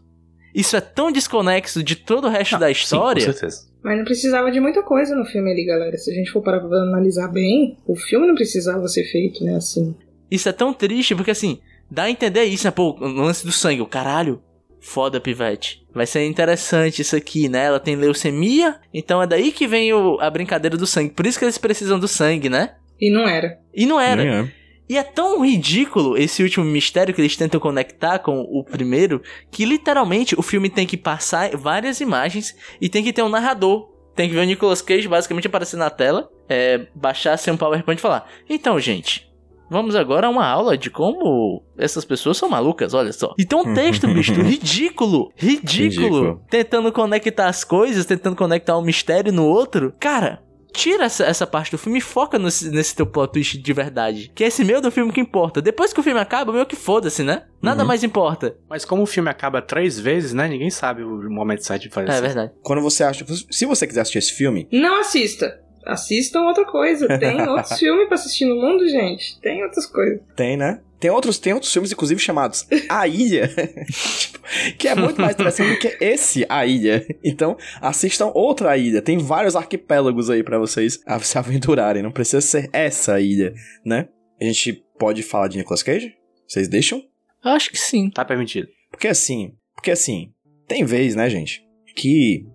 [0.58, 3.26] Isso é tão desconexo de todo o resto Não, da sim, história.
[3.26, 3.68] com certeza.
[3.84, 5.96] mas não precisava de muita coisa no filme ali, galera.
[5.98, 9.56] Se a gente for parar pra analisar bem, o filme não precisava ser feito, né,
[9.56, 9.96] assim.
[10.30, 12.72] Isso é tão triste, porque assim, dá a entender isso, né?
[12.72, 14.42] Pô, no lance do sangue, o caralho.
[14.80, 15.86] Foda, pivete.
[15.94, 17.66] Vai ser interessante isso aqui, né?
[17.66, 21.10] Ela tem leucemia, então é daí que vem o- a brincadeira do sangue.
[21.14, 22.76] Por isso que eles precisam do sangue, né?
[23.00, 23.60] E não era.
[23.74, 24.24] E não era.
[24.24, 24.52] Nem é.
[24.90, 29.22] E é tão ridículo esse último mistério que eles tentam conectar com o primeiro,
[29.52, 33.90] que literalmente o filme tem que passar várias imagens e tem que ter um narrador.
[34.16, 38.00] Tem que ver o Nicolas Cage basicamente aparecer na tela, é, baixar assim um PowerPoint
[38.00, 39.30] e falar: Então, gente,
[39.70, 43.36] vamos agora a uma aula de como essas pessoas são malucas, olha só.
[43.38, 46.42] E tem um texto, bicho, ridículo, ridículo, Ridículo.
[46.50, 49.94] tentando conectar as coisas, tentando conectar um mistério no outro.
[50.00, 50.42] Cara,
[50.74, 54.32] Tira essa, essa parte do filme e foca nesse, nesse teu plot twist de verdade.
[54.36, 55.62] Que é esse meio do filme que importa.
[55.62, 57.44] Depois que o filme acaba, meio que foda-se, né?
[57.62, 57.88] Nada Uhum.
[57.88, 58.56] mais importa.
[58.70, 60.48] Mas como o filme acaba três vezes, né?
[60.48, 62.22] Ninguém sabe o momento certo de fazer É isso.
[62.22, 62.52] verdade.
[62.62, 63.26] Quando você acha.
[63.50, 65.60] Se você quiser assistir esse filme, Não assista.
[65.86, 67.08] Assistam outra coisa.
[67.18, 69.40] Tem outros filmes pra assistir no mundo, gente.
[69.40, 70.20] Tem outras coisas.
[70.36, 70.82] tem, né?
[71.00, 73.48] Tem outros, tem outros filmes, inclusive, chamados A Ilha.
[74.20, 74.40] Tipo,
[74.78, 77.06] que é muito mais interessante do que esse A Ilha.
[77.24, 79.02] Então, assistam outra ilha.
[79.02, 82.02] Tem vários arquipélagos aí pra vocês a- se aventurarem.
[82.02, 83.54] Não precisa ser essa ilha,
[83.86, 84.08] né?
[84.42, 86.14] A gente pode falar de Nicolas Cage?
[86.48, 87.04] Vocês deixam?
[87.44, 88.10] Eu acho que sim.
[88.10, 88.68] Tá permitido.
[88.90, 90.32] Porque assim, porque assim,
[90.68, 91.62] tem vez, né, gente,
[91.96, 92.46] que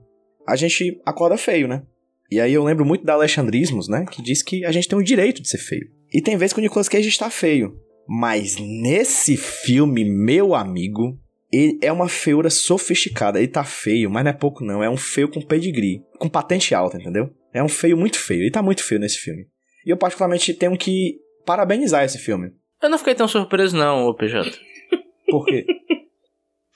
[0.49, 1.83] a gente acorda feio, né?
[2.31, 5.03] E aí eu lembro muito da Alexandrismos, né, que diz que a gente tem o
[5.05, 5.87] direito de ser feio.
[6.13, 7.77] E tem vezes que o Nicolas Cage está feio.
[8.07, 11.19] Mas nesse filme, meu amigo,
[11.53, 13.39] ele é uma feiura sofisticada.
[13.39, 16.75] Ele tá feio, mas não é pouco não, é um feio com pedigree, com patente
[16.75, 17.31] alta, entendeu?
[17.53, 18.43] É um feio muito feio.
[18.43, 19.47] Ele tá muito feio nesse filme.
[19.87, 22.53] E eu particularmente tenho que parabenizar esse filme.
[22.83, 24.51] Eu não fiquei tão surpreso não, ô PJ.
[25.29, 25.65] Por quê?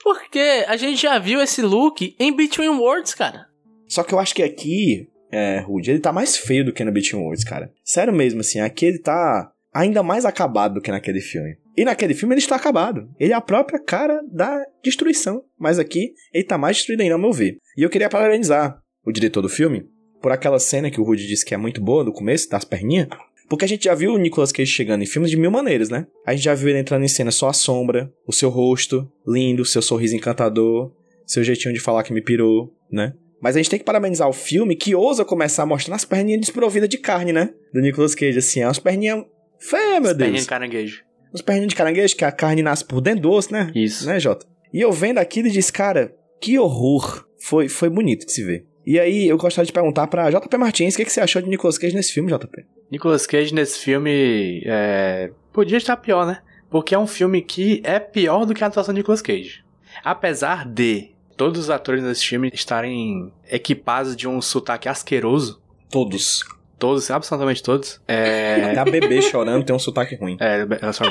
[0.03, 3.47] Porque a gente já viu esse look em Between Worlds, cara.
[3.87, 6.91] Só que eu acho que aqui, é, Rude, ele tá mais feio do que no
[6.91, 7.73] Between Worlds, cara.
[7.83, 11.57] Sério mesmo, assim, aqui ele tá ainda mais acabado do que naquele filme.
[11.75, 13.09] E naquele filme ele está acabado.
[13.19, 15.43] Ele é a própria cara da destruição.
[15.59, 17.57] Mas aqui ele tá mais destruído ainda, ao meu ver.
[17.77, 19.85] E eu queria parabenizar o diretor do filme
[20.21, 23.07] por aquela cena que o Rudy disse que é muito boa no começo, das perninhas.
[23.47, 26.05] Porque a gente já viu o Nicolas Cage chegando em filmes de mil maneiras, né?
[26.25, 29.63] A gente já viu ele entrando em cena só a sombra, o seu rosto lindo,
[29.63, 30.91] seu sorriso encantador,
[31.25, 33.13] seu jeitinho de falar que me pirou, né?
[33.41, 36.89] Mas a gente tem que parabenizar o filme que ousa começar mostrando as perninhas desprovidas
[36.89, 37.53] de carne, né?
[37.73, 39.23] Do Nicolas Cage, assim, umas perninhas
[39.59, 40.17] feias, meu Deus.
[40.17, 41.03] Perninha de caranguejo.
[41.33, 43.71] Uns perninhos de caranguejo, que a carne nasce por dentro do osso, né?
[43.75, 44.07] Isso.
[44.07, 44.45] Né, Jota?
[44.73, 47.25] E eu vendo aquilo e disse, cara, que horror.
[47.39, 48.65] Foi, foi bonito de se ver.
[48.85, 51.49] E aí, eu gostaria de perguntar pra JP Martins, o que, que você achou de
[51.49, 52.65] Nicolas Cage nesse filme, JP?
[52.89, 55.29] Nicolas Cage nesse filme é...
[55.51, 56.39] podia estar pior, né?
[56.69, 59.63] Porque é um filme que é pior do que a atuação de Nicolas Cage.
[60.03, 66.43] Apesar de todos os atores nesse filme estarem equipados de um sotaque asqueroso, Todos.
[66.77, 68.71] Todos, absolutamente todos, é...
[68.71, 70.37] Até a bebê chorando tem um sotaque ruim.
[70.39, 71.03] É, ela só...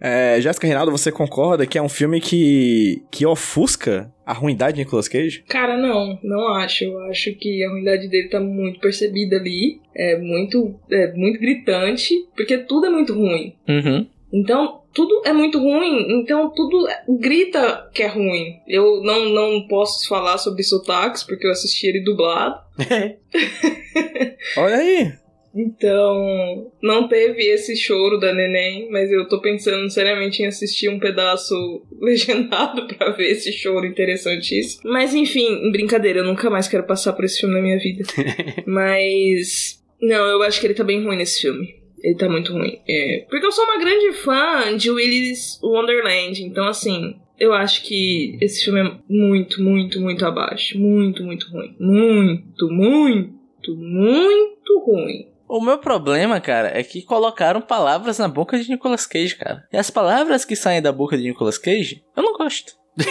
[0.00, 4.84] É, Jéssica Reinaldo, você concorda que é um filme que, que ofusca a ruindade de
[4.84, 5.42] Nicolas Cage?
[5.48, 6.84] Cara, não, não acho.
[6.84, 9.80] Eu acho que a ruindade dele tá muito percebida ali.
[9.94, 13.54] É muito, é muito gritante, porque tudo é muito ruim.
[13.68, 14.06] Uhum.
[14.36, 16.86] Então, tudo é muito ruim, então tudo
[17.18, 18.60] grita que é ruim.
[18.68, 22.60] Eu não, não posso falar sobre sotaques, porque eu assisti ele dublado.
[24.58, 25.12] Olha aí!
[25.58, 30.98] Então, não teve esse choro da neném, mas eu tô pensando seriamente em assistir um
[30.98, 31.54] pedaço
[31.98, 34.82] legendado pra ver esse choro interessantíssimo.
[34.84, 38.04] Mas enfim, brincadeira, eu nunca mais quero passar por esse filme na minha vida.
[38.66, 39.82] mas.
[39.98, 41.85] Não, eu acho que ele tá bem ruim nesse filme.
[42.02, 42.80] Ele tá muito ruim.
[42.88, 47.16] É, porque eu sou uma grande fã de Willy's Wonderland, então assim.
[47.38, 50.78] Eu acho que esse filme é muito, muito, muito abaixo.
[50.78, 51.76] Muito, muito ruim.
[51.78, 55.26] Muito, muito, muito ruim.
[55.48, 59.64] O meu problema, cara, é que colocaram palavras na boca de Nicolas Cage, cara.
[59.72, 62.72] E as palavras que saem da boca de Nicolas Cage, eu não gosto.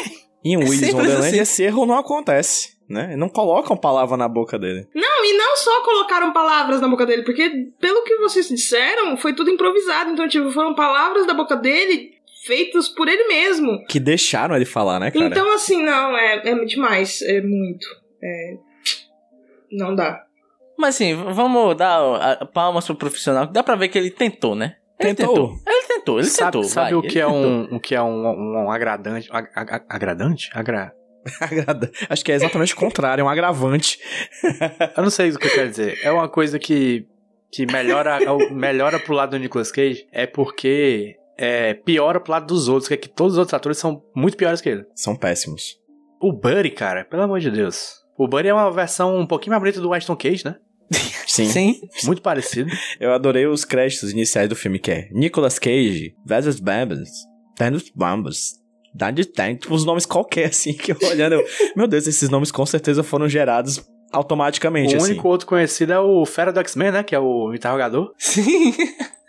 [0.44, 1.40] Em Willis Simples Wonderland assim.
[1.40, 3.16] esse erro não acontece, né?
[3.16, 4.88] Não colocam palavra na boca dele.
[4.94, 9.34] Não, e não só colocaram palavras na boca dele, porque pelo que vocês disseram, foi
[9.34, 10.12] tudo improvisado.
[10.12, 12.12] Então, tipo, foram palavras da boca dele
[12.46, 13.84] feitas por ele mesmo.
[13.88, 15.26] Que deixaram ele falar, né, cara?
[15.26, 17.22] Então, assim, não, é, é demais.
[17.24, 17.88] É muito.
[18.24, 18.58] É...
[19.72, 20.24] Não dá.
[20.78, 24.76] Mas assim, vamos dar palmas pro profissional, dá pra ver que ele tentou, né?
[25.00, 25.34] Ele Tentou.
[25.36, 25.60] tentou.
[25.68, 26.64] Ele tentou, ele sabe tentou.
[26.70, 27.42] sabe vai, o que ele é tentou.
[27.42, 29.28] um, o que é um, um, um agradante?
[29.32, 30.50] ag- ag- agradante?
[30.54, 30.94] Agra...
[32.10, 34.00] Acho que é exatamente o contrário, é um agravante.
[34.96, 36.00] Eu não sei o que eu quero dizer.
[36.04, 37.06] É uma coisa que,
[37.52, 42.48] que melhora, é melhora pro lado do Nicolas Cage, é porque é, piora pro lado
[42.48, 44.86] dos outros, que é que todos os outros atores são muito piores que ele.
[44.94, 45.78] São péssimos.
[46.22, 48.04] O Buddy, cara, pelo amor de Deus.
[48.18, 50.56] O Buddy é uma versão um pouquinho mais bonita do Ashton Cage, né?
[51.28, 51.46] Sim.
[51.46, 51.82] Sim.
[52.06, 52.70] Muito parecido.
[53.00, 57.10] Eu adorei os créditos iniciais do filme, que é Nicolas Cage versus Bambas,
[57.56, 57.92] Thanos
[58.96, 59.16] Bambas.
[59.16, 62.52] Dandy Tank, tipo, os nomes qualquer, assim, que eu olhando, eu, meu Deus, esses nomes
[62.52, 65.12] com certeza foram gerados automaticamente, o assim.
[65.12, 67.04] único outro conhecido é o Fera do X-Men, né?
[67.04, 68.14] Que é o interrogador.
[68.18, 68.74] Sim.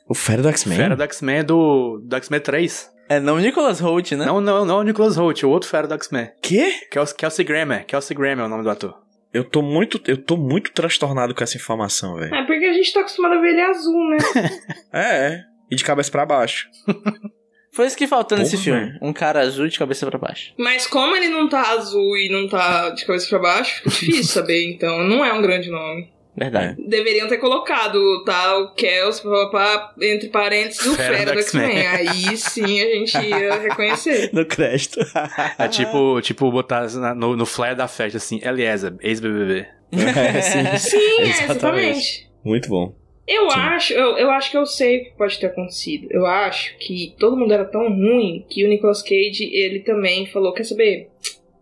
[0.09, 0.79] O Fera do X-Men?
[0.79, 2.92] Fera do X-Men é do, do X-Men 3.
[3.09, 4.26] É não Nicolas Holt, né?
[4.26, 6.31] Não, não, não é o Nicholas Holt, o outro Fera do X-Men.
[6.40, 6.72] Quê?
[6.90, 7.85] Que é o Kelsey Grammer.
[7.85, 8.94] Kelsey Grammer é o nome do ator.
[9.33, 12.35] Eu tô muito, eu tô muito transtornado com essa informação, velho.
[12.35, 14.18] É porque a gente tá acostumado a ver ele azul, né?
[14.92, 15.44] É, é.
[15.70, 16.68] E de cabeça pra baixo.
[17.76, 18.98] Foi isso que faltou nesse Porra, filme.
[19.02, 20.54] Um cara azul de cabeça pra baixo.
[20.56, 24.24] Mas como ele não tá azul e não tá de cabeça pra baixo, fica difícil
[24.24, 26.08] saber, então não é um grande nome.
[26.34, 26.82] Verdade.
[26.88, 28.56] Deveriam ter colocado, tá?
[28.60, 31.86] O Kels, papapá, entre parênteses, o Fera Fera do X-Men.
[31.86, 34.30] Aí sim a gente ia reconhecer.
[34.32, 34.98] No crédito.
[35.58, 39.66] É tipo, tipo botar no, no flyer da festa, assim, Eliezer, ex-BBB.
[39.92, 40.78] é, sim.
[40.78, 41.42] Sim, é, Exatamente.
[41.44, 42.30] exatamente.
[42.42, 43.06] Muito bom.
[43.26, 43.58] Eu Sim.
[43.58, 46.06] acho, eu, eu acho que eu sei o que pode ter acontecido.
[46.10, 50.52] Eu acho que todo mundo era tão ruim que o Nicolas Cage, ele também falou,
[50.52, 51.10] quer saber?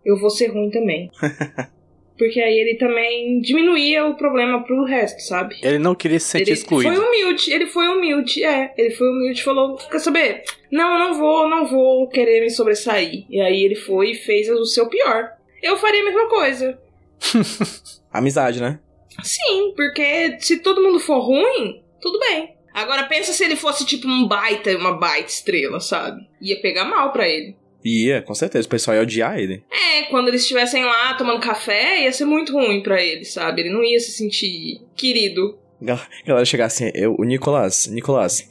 [0.03, 1.09] Eu vou ser ruim também.
[2.17, 5.57] Porque aí ele também diminuía o problema pro resto, sabe?
[5.61, 6.95] Ele não queria se sentir Ele excluído.
[6.95, 8.73] foi humilde, ele foi humilde, é.
[8.77, 10.43] Ele foi humilde e falou: Quer saber?
[10.71, 13.25] Não, eu não vou, não vou querer me sobressair.
[13.29, 15.29] E aí ele foi e fez o seu pior.
[15.61, 16.79] Eu faria a mesma coisa.
[18.13, 18.79] Amizade, né?
[19.23, 22.55] Sim, porque se todo mundo for ruim, tudo bem.
[22.73, 26.21] Agora pensa se ele fosse tipo um baita, uma baita estrela, sabe?
[26.41, 27.55] Ia pegar mal pra ele.
[27.83, 28.67] Ia, com certeza.
[28.67, 29.63] O pessoal ia odiar ele.
[29.71, 33.61] É, quando eles estivessem lá tomando café, ia ser muito ruim pra ele, sabe?
[33.61, 35.57] Ele não ia se sentir querido.
[35.81, 38.49] Gal- Galera chegar assim, eu, o Nicolas, Nicolas,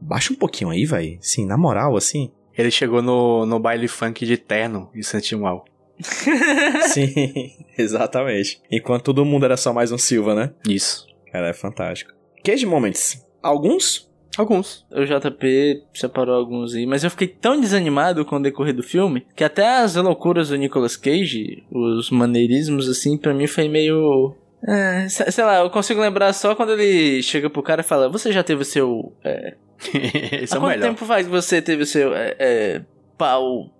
[0.00, 1.18] baixa um pouquinho aí, vai.
[1.20, 2.32] Sim, na moral, assim.
[2.56, 5.64] Ele chegou no, no baile funk de terno e sentiu mal.
[6.02, 8.60] Sim, exatamente.
[8.70, 10.50] Enquanto todo mundo era só mais um Silva, né?
[10.68, 11.06] Isso.
[11.32, 12.12] Cara, é fantástico.
[12.44, 13.24] Cage Moments.
[13.42, 14.10] Alguns?
[14.36, 14.86] Alguns.
[14.90, 19.26] O JP separou alguns aí, mas eu fiquei tão desanimado com o decorrer do filme
[19.36, 24.34] que até as loucuras do Nicolas Cage, os maneirismos, assim, pra mim foi meio.
[24.66, 28.08] É, se- sei lá, eu consigo lembrar só quando ele chega pro cara e fala:
[28.08, 29.12] Você já teve o seu.
[29.22, 29.54] É,
[30.42, 30.88] Esse há é o quanto melhor.
[30.88, 32.82] tempo faz que você teve o seu é, é,
[33.18, 33.70] pau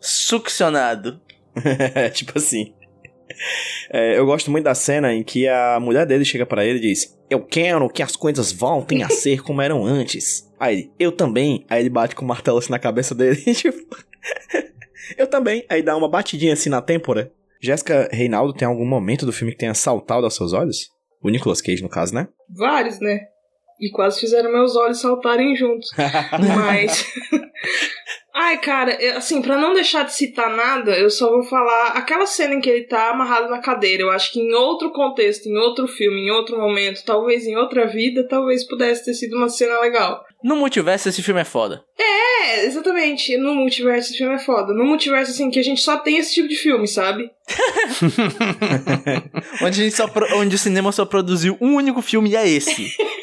[0.00, 1.20] succionado?
[2.12, 2.74] tipo assim.
[3.90, 6.82] É, eu gosto muito da cena em que a mulher dele chega pra ele e
[6.82, 10.50] diz: Eu quero que as coisas voltem a ser como eram antes.
[10.58, 11.64] Aí ele, eu também.
[11.68, 13.36] Aí ele bate com o martelo assim na cabeça dele.
[13.54, 13.96] tipo,
[15.16, 15.64] eu também.
[15.68, 17.32] Aí dá uma batidinha assim na têmpora.
[17.60, 20.90] Jéssica Reinaldo tem algum momento do filme que tenha saltado aos seus olhos?
[21.22, 22.26] O Nicolas Cage, no caso, né?
[22.50, 23.20] Vários, né?
[23.80, 25.90] E quase fizeram meus olhos saltarem juntos.
[26.56, 27.04] Mas.
[28.34, 32.54] Ai, cara, assim, pra não deixar de citar nada, eu só vou falar aquela cena
[32.54, 34.02] em que ele tá amarrado na cadeira.
[34.02, 37.86] Eu acho que em outro contexto, em outro filme, em outro momento, talvez em outra
[37.86, 40.24] vida, talvez pudesse ter sido uma cena legal.
[40.42, 41.84] No multiverso, esse filme é foda.
[41.98, 43.36] É, exatamente.
[43.36, 44.72] No multiverso esse filme é foda.
[44.72, 47.30] No multiverso, assim, que a gente só tem esse tipo de filme, sabe?
[49.62, 52.48] Onde, a gente só pro- onde o cinema só produziu um único filme e é
[52.48, 52.90] esse.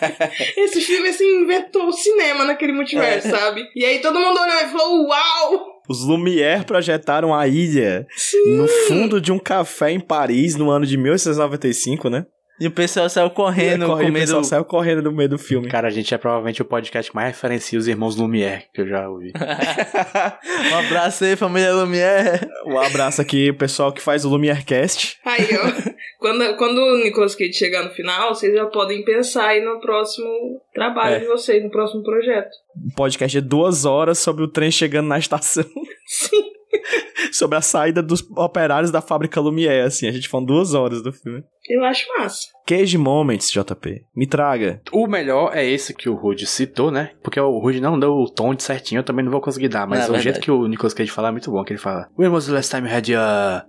[0.56, 3.68] Esse filme, assim, inventou o cinema naquele multiverso, sabe?
[3.74, 5.74] E aí todo mundo olhou e falou: Uau!
[5.88, 8.56] Os Lumière projetaram a ilha Sim!
[8.56, 12.24] no fundo de um café em Paris no ano de 1895, né?
[12.64, 15.68] E o pessoal saiu correndo, Corre- com o pessoal saiu correndo no meio do filme.
[15.68, 18.88] Cara, a gente é provavelmente o podcast que mais referencia os irmãos Lumière que eu
[18.88, 19.32] já ouvi.
[20.72, 22.48] um abraço aí, família Lumière.
[22.66, 25.18] Um abraço aqui, o pessoal que faz o Lumierecast.
[25.24, 25.92] Aí, ó.
[26.18, 30.26] quando, quando o Nicolas Cage chegar no final, vocês já podem pensar aí no próximo
[30.72, 31.18] trabalho É.
[31.20, 32.48] de vocês, no próximo projeto.
[32.76, 35.64] Um podcast de duas horas sobre o trem chegando na estação.
[36.06, 36.53] Sim.
[37.32, 40.06] sobre a saída dos operários da fábrica Lumière, assim.
[40.06, 41.42] A gente falando duas horas do filme.
[41.68, 42.48] Eu acho massa.
[42.66, 44.02] Cage Moments, JP.
[44.14, 44.80] Me traga.
[44.92, 47.12] O melhor é esse que o Rude citou, né?
[47.22, 49.86] Porque o Rude não deu o tom de certinho, eu também não vou conseguir dar.
[49.86, 50.22] Mas É o verdade.
[50.24, 52.52] jeito que o Nicolas Cage fala é muito bom, que ele fala When was the
[52.52, 53.62] last time you had your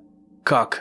[0.46, 0.80] cock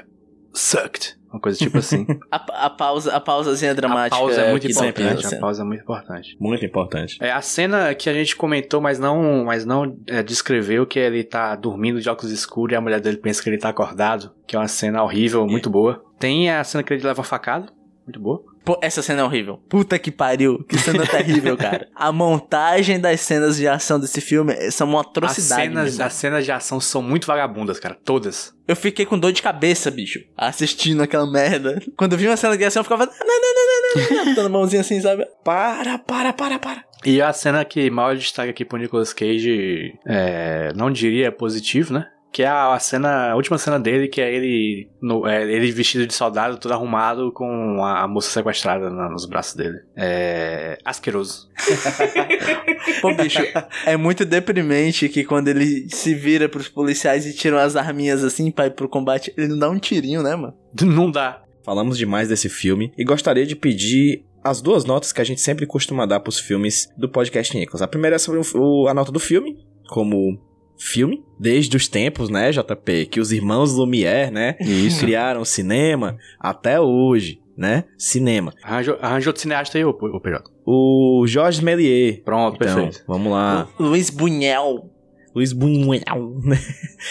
[0.52, 1.16] sucked?
[1.34, 2.06] Uma coisa tipo assim.
[2.30, 4.14] A, a pausa, a pausazinha dramática.
[4.14, 6.36] a pausa é muito importante, a pausa é muito importante.
[6.38, 7.18] Muito importante.
[7.20, 11.24] É a cena que a gente comentou, mas não, mas não é, descreveu que ele
[11.24, 14.54] tá dormindo de óculos escuros e a mulher dele pensa que ele tá acordado, que
[14.54, 16.04] é uma cena horrível, muito boa.
[16.20, 17.66] Tem a cena que ele leva uma facada,
[18.06, 18.44] muito boa.
[18.64, 19.58] Pô, essa cena é horrível.
[19.68, 20.64] Puta que pariu.
[20.64, 21.86] Que cena terrível, cara.
[21.94, 25.62] A montagem das cenas de ação desse filme são uma As atrocidade.
[25.62, 26.04] cenas, mesmo.
[26.04, 28.54] as cenas de ação são muito vagabundas, cara, todas.
[28.66, 31.78] Eu fiquei com dor de cabeça, bicho, assistindo aquela merda.
[31.96, 33.04] Quando eu vi uma cena de ação, eu ficava.
[33.04, 35.26] Não, não, não, não, não, não, dando mãozinha assim, sabe?
[35.44, 36.84] Para, para, para, para.
[37.04, 42.06] E a cena que maior destaque aqui pro Nicolas Cage, é, não diria positivo, né?
[42.34, 46.04] Que é a, cena, a última cena dele, que é ele, no- é ele vestido
[46.04, 49.78] de soldado, todo arrumado, com a, a moça sequestrada na- nos braços dele.
[49.96, 50.76] É.
[50.84, 51.48] asqueroso.
[53.00, 53.38] Pô, bicho,
[53.86, 58.50] é muito deprimente que quando ele se vira pros policiais e tiram as arminhas assim
[58.50, 60.54] pra ir pro combate, ele não dá um tirinho, né, mano?
[60.82, 61.40] Não dá.
[61.64, 65.66] Falamos demais desse filme e gostaria de pedir as duas notas que a gente sempre
[65.66, 67.80] costuma dar pros filmes do podcast Nichols.
[67.80, 69.56] A primeira é sobre o- a nota do filme,
[69.88, 70.36] como
[70.78, 75.00] filme, desde os tempos, né, JP, que os irmãos Lumière, né, Isso.
[75.00, 78.52] criaram o cinema até hoje, né, cinema.
[78.62, 80.42] Arranjou, arranjou outro cineasta aí, ô, ô PJ.
[80.66, 82.18] O Jorge Méliès.
[82.24, 83.04] Pronto, Então, perfeito.
[83.06, 83.68] vamos lá.
[83.78, 84.90] Luiz Bunhel,
[85.34, 86.58] Luiz Buñuel, né?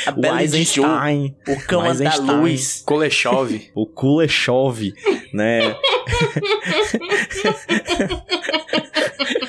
[0.05, 2.81] a o Bela Joe, Eisenstein, o cão da luz.
[2.85, 3.61] Kuleshov.
[3.75, 4.93] o Kuleshov,
[5.33, 5.75] né?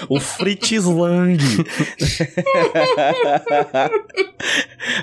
[0.09, 1.39] o Fritz Lang.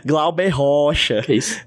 [0.06, 1.22] Glauber Rocha.
[1.22, 1.62] que isso?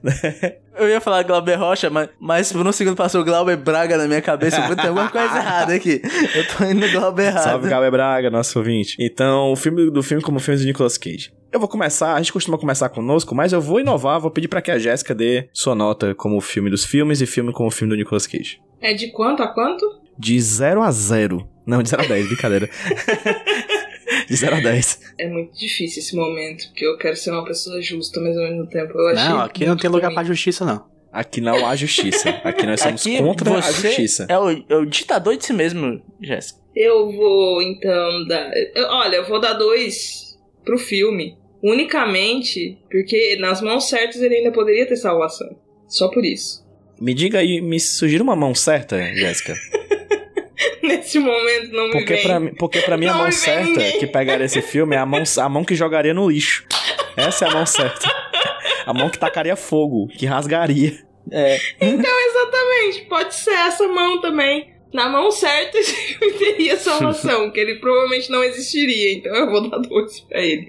[0.77, 4.21] Eu ia falar Glauber Rocha, mas, mas por um segundo passou Glauber Braga na minha
[4.21, 4.61] cabeça.
[4.61, 6.03] Eu Tem alguma coisa errada aqui.
[6.35, 7.45] Eu tô indo no Glauber errado.
[7.45, 8.97] Salve, Glauber Braga, nosso ouvinte.
[9.01, 11.33] Então, o filme do filme como filme de Nicolas Cage.
[11.55, 14.61] Eu vou começar, a gente costuma começar conosco, mas eu vou inovar, vou pedir pra
[14.61, 17.97] que a Jéssica dê sua nota como filme dos filmes e filme como filme do
[17.97, 18.61] Nicolas Cage.
[18.81, 19.87] É de quanto a quanto?
[20.19, 21.49] De 0 a 0.
[21.65, 22.69] Não, de 0 a 10, brincadeira.
[24.29, 25.01] de 0 a 10.
[25.17, 28.67] É muito difícil esse momento, porque eu quero ser uma pessoa justa, mas ao mesmo
[28.67, 29.29] tempo eu achei.
[29.29, 30.85] Não, aqui não tem lugar pra justiça, não.
[31.13, 32.31] Aqui não há justiça.
[32.43, 34.27] Aqui nós somos Aqui, contra a justiça.
[34.29, 36.59] É o, é o ditador de si mesmo, Jéssica.
[36.75, 38.51] Eu vou então dar.
[38.75, 41.39] eu- olha, eu vou dar dois pro filme.
[41.65, 45.57] Unicamente porque nas mãos certas ele ainda poderia ter salvação.
[45.89, 46.63] Só por isso.
[47.01, 49.55] Me diga aí, me sugira uma mão certa, Jéssica.
[50.83, 52.23] Nesse momento não me Porque vem.
[52.23, 53.99] pra, mim- porque pra mim a Não mão me vem certa ninguém.
[53.99, 56.67] que pegaria esse filme é a mão, a mão que jogaria no lixo.
[57.17, 58.07] Essa é a mão certa.
[58.87, 60.93] A mão que tacaria fogo, que rasgaria.
[61.31, 61.59] É.
[61.81, 64.74] Então, exatamente, pode ser essa mão também.
[64.95, 69.13] Na mão certa filme teria salvação, que ele provavelmente não existiria.
[69.15, 70.69] Então eu vou dar dois pra ele.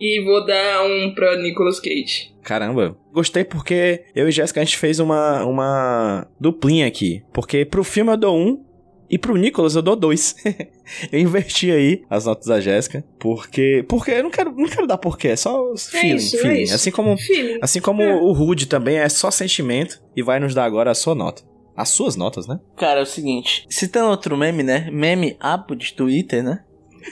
[0.00, 2.34] E vou dar um pra Nicolas Cage.
[2.42, 2.96] Caramba.
[3.12, 7.22] Gostei porque eu e Jéssica a gente fez uma, uma duplinha aqui.
[7.32, 8.64] Porque pro filme eu dou um
[9.08, 10.34] e pro Nicolas eu dou dois.
[11.12, 13.04] eu inverti aí as notas da Jéssica.
[13.18, 13.84] Porque.
[13.88, 16.16] Porque eu não quero, não quero dar porquê, é só feeling.
[16.16, 16.62] isso, é feeling.
[16.62, 16.74] isso.
[16.74, 17.58] Assim como, Feeling.
[17.62, 18.14] assim como É.
[18.16, 21.42] o Rude também é só sentimento e vai nos dar agora a sua nota.
[21.76, 22.58] As suas notas, né?
[22.76, 24.88] Cara, é o seguinte, citando outro meme, né?
[24.90, 26.60] Meme abo de Twitter, né?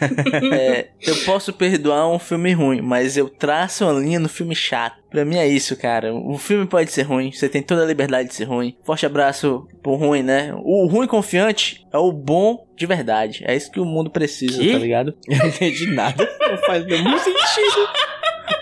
[0.52, 4.96] É, eu posso perdoar um filme ruim, mas eu traço uma linha no filme chato.
[5.08, 6.12] Pra mim é isso, cara.
[6.12, 8.76] O filme pode ser ruim, você tem toda a liberdade de ser ruim.
[8.82, 10.52] Forte abraço pro ruim, né?
[10.64, 13.44] O ruim confiante é o bom de verdade.
[13.46, 14.72] É isso que o mundo precisa, Que?
[14.72, 15.14] tá ligado?
[15.30, 16.28] Eu não entendi nada.
[16.40, 17.88] Não faz nenhum sentido.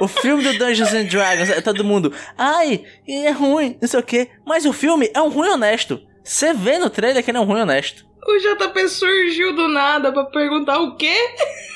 [0.01, 4.03] O filme do Dungeons and Dragons, é todo mundo, ai, é ruim, não sei o
[4.03, 4.29] que.
[4.45, 6.01] Mas o filme é um ruim honesto.
[6.23, 8.05] Você vê no trailer que ele é um ruim honesto.
[8.25, 11.15] O JP surgiu do nada pra perguntar o quê?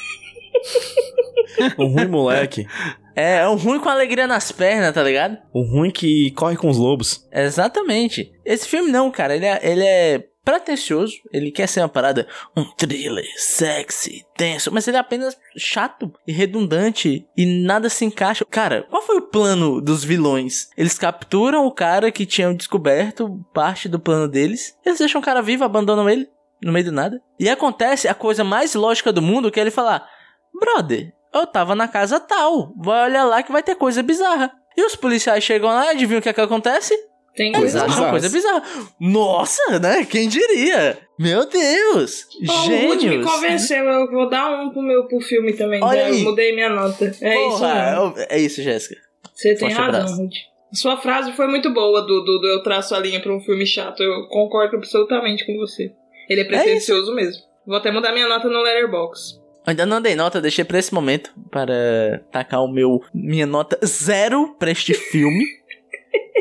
[1.78, 2.66] Um ruim moleque.
[3.14, 5.38] É, é um ruim com alegria nas pernas, tá ligado?
[5.54, 7.26] Um ruim que corre com os lobos.
[7.32, 8.32] Exatamente.
[8.44, 12.62] Esse filme não, cara, ele é, ele é pretencioso, ele quer ser uma parada, um
[12.64, 18.44] thriller, sexy, tenso, mas ele é apenas chato e redundante e nada se encaixa.
[18.48, 20.68] Cara, qual foi o plano dos vilões?
[20.76, 25.42] Eles capturam o cara que tinham descoberto parte do plano deles, eles deixam o cara
[25.42, 26.28] vivo, abandonam ele
[26.62, 27.20] no meio do nada.
[27.40, 30.08] E acontece a coisa mais lógica do mundo, que é ele falar:
[30.54, 34.52] "Brother, eu tava na casa tal, vai olhar lá que vai ter coisa bizarra".
[34.76, 36.94] E os policiais chegam lá, adivinham o que é que acontece?
[37.36, 38.10] Tem coisa acham bizarras.
[38.10, 38.62] coisa bizarra.
[38.98, 40.04] Nossa, né?
[40.04, 40.98] Quem diria?
[41.18, 42.26] Meu Deus!
[42.48, 43.30] Ó, o Rude me Gênios!
[43.30, 45.82] convenceu, eu vou dar um pro meu pro filme também.
[45.82, 46.18] Olha já, aí.
[46.20, 47.04] eu mudei minha nota.
[47.04, 47.08] É
[47.48, 48.14] isso Porra, mesmo.
[48.30, 48.96] é isso, Jéssica.
[49.34, 50.16] Você tem Forte razão.
[50.16, 50.36] Rude.
[50.72, 53.66] Sua frase foi muito boa, do, do, do eu traço a linha pra um filme
[53.66, 54.02] chato.
[54.02, 55.92] Eu concordo absolutamente com você.
[56.28, 57.42] Ele é pretencioso mesmo.
[57.66, 59.40] Vou até mudar minha nota no Letterboxd.
[59.66, 64.54] Ainda não dei nota, deixei pra esse momento para tacar o meu minha nota zero
[64.58, 65.44] pra este filme.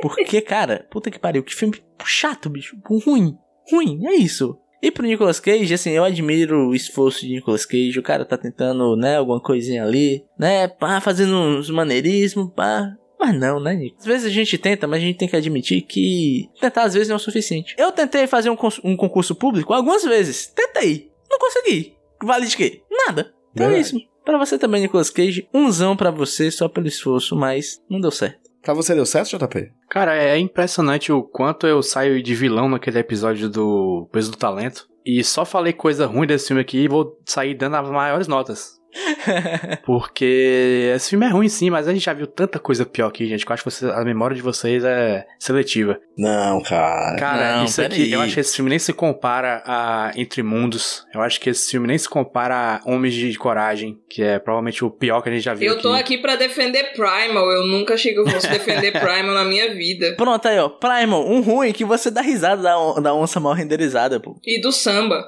[0.02, 2.78] Porque, cara, puta que pariu, que filme chato, bicho.
[2.86, 3.38] Ruim.
[3.70, 4.58] Ruim, é isso.
[4.82, 7.98] E pro Nicolas Cage, assim, eu admiro o esforço de Nicolas Cage.
[7.98, 12.94] O cara tá tentando, né, alguma coisinha ali, né, pá, fazendo uns maneirismos, pá.
[13.20, 13.98] Mas não, né, Nico?
[13.98, 17.08] Às vezes a gente tenta, mas a gente tem que admitir que tentar às vezes
[17.08, 17.74] não é o suficiente.
[17.78, 20.48] Eu tentei fazer um, um concurso público algumas vezes.
[20.48, 21.10] Tentei.
[21.30, 21.96] Não consegui.
[22.24, 22.82] Vale de quê?
[23.08, 23.34] Nada.
[23.54, 23.98] Então é isso.
[24.24, 28.45] Pra você também, Nicolas Cage, umzão pra você só pelo esforço, mas não deu certo.
[28.66, 29.72] Pra você deu certo, JP?
[29.88, 34.88] Cara, é impressionante o quanto eu saio de vilão naquele episódio do Peso do Talento.
[35.06, 38.82] E só falei coisa ruim desse filme aqui e vou sair dando as maiores notas.
[39.86, 43.26] Porque esse filme é ruim sim, mas a gente já viu tanta coisa pior aqui,
[43.26, 43.46] gente.
[43.46, 46.00] Que eu acho que você- a memória de vocês é seletiva.
[46.18, 47.16] Não, cara.
[47.18, 51.06] Cara, Não, isso aqui, eu acho que esse filme nem se compara a Entre Mundos.
[51.14, 54.84] Eu acho que esse filme nem se compara a Homens de Coragem, que é provavelmente
[54.84, 55.74] o pior que a gente já viu.
[55.74, 57.50] Eu tô aqui pra defender Primal.
[57.52, 60.16] Eu nunca achei que eu fosse defender Primal na minha vida.
[60.16, 60.70] Pronto aí, ó.
[60.70, 64.40] Primal, um ruim que você dá risada da, on- da onça mal renderizada, pô.
[64.46, 65.24] E do samba.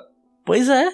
[0.45, 0.87] Pois é.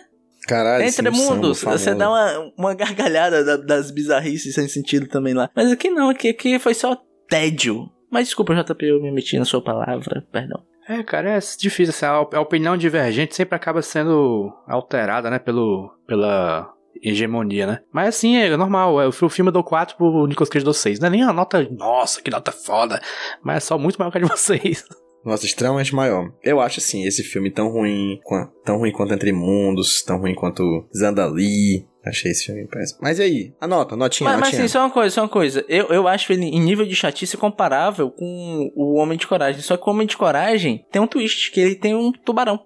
[0.47, 5.49] Caralho, Entre mundos, você dá uma, uma gargalhada da- das bizarrices sem sentido também lá.
[5.55, 6.97] Mas aqui não, aqui, aqui foi só
[7.29, 7.89] tédio.
[8.11, 10.61] Mas desculpa, JP, eu me meti na sua palavra, perdão.
[10.87, 11.89] É, cara, é difícil.
[11.89, 15.39] Assim, a op- a opinião divergente sempre acaba sendo alterada, né?
[15.39, 16.69] Pelo, pela
[17.01, 17.79] hegemonia, né?
[17.91, 19.01] Mas assim, é normal.
[19.01, 20.99] é, O filme eu dou 4 pro Nicolas Cage dou 6.
[20.99, 23.01] Não é nem a nota, nossa, que nota foda.
[23.41, 24.83] Mas é só muito maior que a de vocês.
[25.25, 26.31] Nossa, extremamente maior.
[26.43, 28.19] Eu acho assim, esse filme tão ruim,
[28.65, 31.87] tão ruim quanto Entre Mundos, tão ruim quanto Zandali.
[32.05, 32.99] Achei esse filme péssimo.
[33.01, 33.53] Mas e aí?
[33.61, 34.65] Anota, notinha, Mas, mas notinha.
[34.65, 35.63] assim, só uma coisa, só uma coisa.
[35.69, 39.61] Eu, eu acho ele em nível de chatice comparável com o Homem de Coragem.
[39.61, 42.59] Só que o Homem de Coragem tem um twist, que ele tem um tubarão.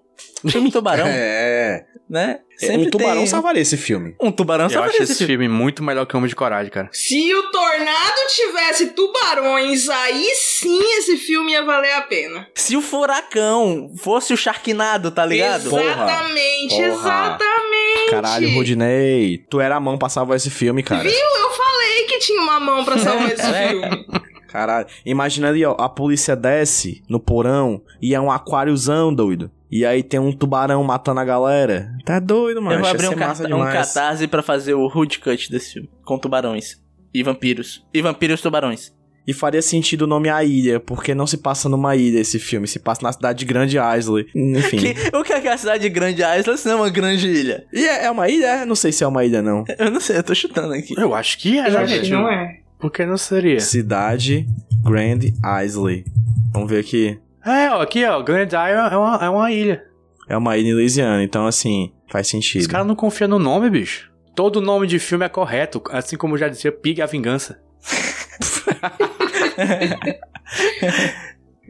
[0.48, 2.40] Filme Tubarão, É, né?
[2.70, 4.14] um tubarão tem salvaria esse filme.
[4.20, 6.88] Um tubarão eu salvaria acho esse filme muito melhor que Homem de Coragem, cara.
[6.92, 12.46] Se o Tornado tivesse tubarões, aí sim esse filme ia valer a pena.
[12.54, 15.66] Se o furacão fosse o Sharknado, tá ligado?
[15.68, 16.86] Exatamente, Porra.
[16.86, 18.10] exatamente.
[18.10, 21.08] Caralho, Rudinei, tu era a mão pra salvar esse filme, cara.
[21.08, 23.68] Eu falei que tinha uma mão pra salvar esse É.
[23.68, 24.06] filme.
[24.48, 29.50] Caralho, imagina ali, ó, a polícia desce no porão e é um aquáriozão, doido.
[29.70, 31.92] E aí tem um tubarão matando a galera.
[32.04, 32.76] Tá doido, mano.
[32.76, 36.80] Eu vou abrir um, um catarse pra fazer o hood cut desse filme, com tubarões.
[37.12, 37.84] E vampiros.
[37.92, 38.96] E vampiros tubarões.
[39.26, 42.66] E faria sentido o nome A Ilha, porque não se passa numa ilha esse filme,
[42.66, 44.26] se passa na cidade de Grande Isley.
[44.34, 44.78] Enfim.
[44.94, 46.88] Que- o que é que é a cidade de Grande Isla se não é uma
[46.88, 47.66] grande ilha?
[47.70, 48.64] E é, é uma ilha?
[48.64, 49.64] Não sei se é uma ilha, não.
[49.78, 50.94] Eu não sei, eu tô chutando aqui.
[50.96, 52.10] Eu acho que é, Eu acho que gente?
[52.10, 52.60] não é.
[52.78, 53.60] Por que não seria?
[53.60, 54.46] Cidade
[54.82, 55.20] Grand
[55.62, 56.06] Isley.
[56.54, 57.18] Vamos ver aqui.
[57.48, 59.84] É, ó, aqui, ó, Grand Isle é uma, é uma ilha.
[60.28, 62.68] É uma ilha em Louisiana, então assim, faz Os sentido.
[62.68, 64.10] caras não confiam no nome, bicho.
[64.34, 67.60] Todo nome de filme é correto, assim como já dizia Pig a Vingança.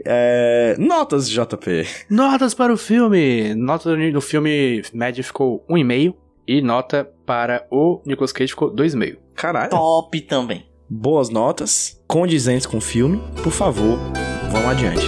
[0.04, 1.86] É, notas, JP.
[2.08, 3.54] Notas para o filme.
[3.54, 6.14] Nota no no filme média ficou 1,5
[6.46, 9.16] e nota para o Nicolas Cage ficou 2,5.
[9.34, 9.70] Caralho.
[9.70, 10.66] Top também.
[10.88, 13.20] Boas notas, condizentes com o filme.
[13.42, 13.98] Por favor,
[14.50, 15.06] vamos adiante.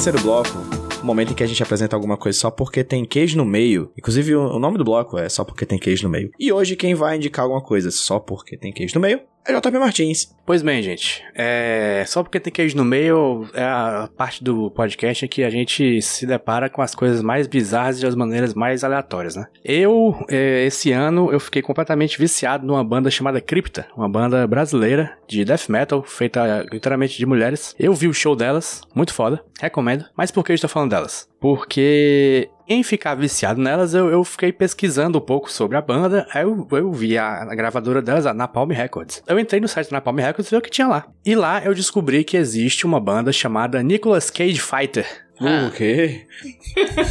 [0.00, 0.58] Terceiro bloco,
[1.02, 3.92] o momento em que a gente apresenta alguma coisa só porque tem queijo no meio.
[3.98, 6.30] Inclusive, o nome do bloco é só porque tem queijo no meio.
[6.40, 9.78] E hoje, quem vai indicar alguma coisa só porque tem queijo no meio é JP
[9.78, 10.34] Martins.
[10.44, 11.22] Pois bem, gente.
[11.34, 16.02] É, só porque tem queijo no meio, é a parte do podcast que a gente
[16.02, 19.46] se depara com as coisas mais bizarras e das maneiras mais aleatórias, né?
[19.64, 25.16] Eu, é, esse ano, eu fiquei completamente viciado numa banda chamada Cripta, uma banda brasileira
[25.28, 27.74] de death metal, feita literalmente de mulheres.
[27.78, 30.04] Eu vi o show delas, muito foda, recomendo.
[30.16, 31.29] Mas por que eu estou falando delas?
[31.40, 36.26] Porque em ficar viciado nelas, eu, eu fiquei pesquisando um pouco sobre a banda.
[36.32, 39.22] Aí eu, eu vi a, a gravadora delas, a Napalm Records.
[39.26, 41.06] Eu entrei no site da Napalm Records e vi o que tinha lá.
[41.24, 45.06] E lá eu descobri que existe uma banda chamada Nicolas Cage Fighter.
[45.40, 45.68] Ah.
[45.68, 46.26] O quê?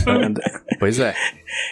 [0.06, 0.42] Banda-
[0.80, 1.16] pois é.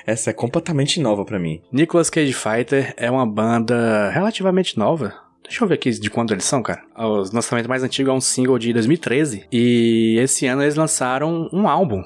[0.05, 1.61] Essa é completamente nova pra mim.
[1.71, 5.13] Nicolas Cage Fighter é uma banda relativamente nova.
[5.43, 6.81] Deixa eu ver aqui de quando eles são, cara.
[6.97, 9.45] O lançamento mais antigo é um single de 2013.
[9.51, 12.03] E esse ano eles lançaram um álbum.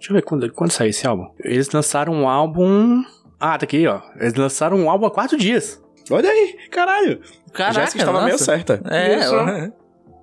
[0.00, 1.26] Deixa eu ver quando, quando saiu esse álbum.
[1.44, 3.02] Eles lançaram um álbum.
[3.38, 4.00] Ah, tá aqui, ó.
[4.18, 5.80] Eles lançaram um álbum há quatro dias.
[6.10, 7.20] Olha aí, caralho.
[7.52, 8.44] Caraca, Jéssica estava meio nossa.
[8.44, 8.80] certa.
[8.90, 9.72] É, eu-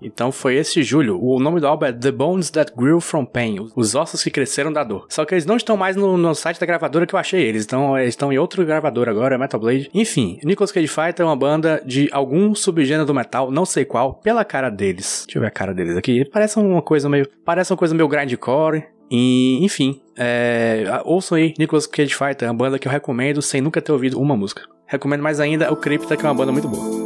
[0.01, 1.19] Então foi esse julho.
[1.23, 3.67] O nome do álbum é The Bones That Grew From Pain.
[3.75, 5.05] Os ossos que cresceram da dor.
[5.09, 7.61] Só que eles não estão mais no, no site da gravadora que eu achei eles.
[7.61, 9.89] Estão, eles estão em outro gravador agora, Metal Blade.
[9.93, 14.15] Enfim, Nicolas Cage Fighter é uma banda de algum subgênero do metal, não sei qual,
[14.15, 15.23] pela cara deles.
[15.25, 16.25] Deixa eu ver a cara deles aqui.
[16.31, 17.27] Parece uma coisa meio.
[17.45, 18.83] Parece uma coisa meio grindcore.
[19.09, 23.81] E, enfim, é, ouçam aí Nicolas Cage Fighter, uma banda que eu recomendo sem nunca
[23.81, 24.63] ter ouvido uma música.
[24.85, 26.96] Recomendo mais ainda o Crypta, que é uma banda muito boa.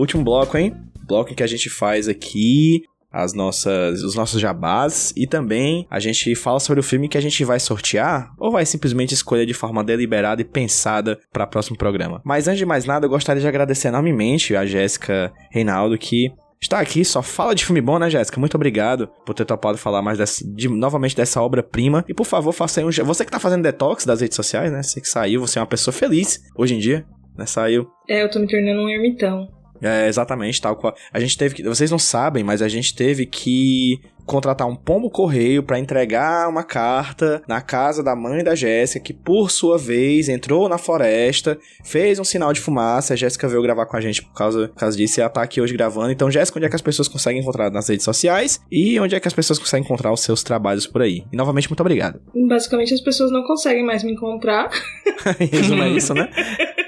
[0.00, 0.74] Último bloco, hein?
[1.06, 2.82] Bloco em que a gente faz aqui
[3.12, 7.20] as nossas, os nossos jabás e também a gente fala sobre o filme que a
[7.20, 12.20] gente vai sortear ou vai simplesmente escolher de forma deliberada e pensada para próximo programa.
[12.24, 16.30] Mas antes de mais nada, eu gostaria de agradecer enormemente a Jéssica Reinaldo que
[16.62, 18.38] está aqui, só fala de filme bom, né, Jéssica?
[18.38, 22.04] Muito obrigado por ter topado falar mais dessa, de- novamente dessa obra-prima.
[22.08, 22.90] E por favor, faça aí um.
[23.04, 24.82] Você que tá fazendo detox das redes sociais, né?
[24.84, 27.04] Você que saiu, você é uma pessoa feliz hoje em dia,
[27.36, 27.44] né?
[27.44, 27.88] Saiu.
[28.08, 29.48] É, eu tô me tornando um ermitão.
[29.82, 30.94] É, exatamente, tal qual.
[31.12, 31.62] A gente teve que.
[31.62, 34.00] Vocês não sabem, mas a gente teve que
[34.30, 39.12] contratar um pombo correio pra entregar uma carta na casa da mãe da Jéssica, que
[39.12, 43.14] por sua vez entrou na floresta, fez um sinal de fumaça.
[43.14, 45.42] A Jéssica veio gravar com a gente por causa, por causa disso e ela tá
[45.42, 46.12] aqui hoje gravando.
[46.12, 49.20] Então, Jéssica, onde é que as pessoas conseguem encontrar nas redes sociais e onde é
[49.20, 51.24] que as pessoas conseguem encontrar os seus trabalhos por aí?
[51.32, 52.20] E novamente, muito obrigado.
[52.48, 54.70] Basicamente as pessoas não conseguem mais me encontrar.
[55.50, 56.30] Resumo, é isso, né?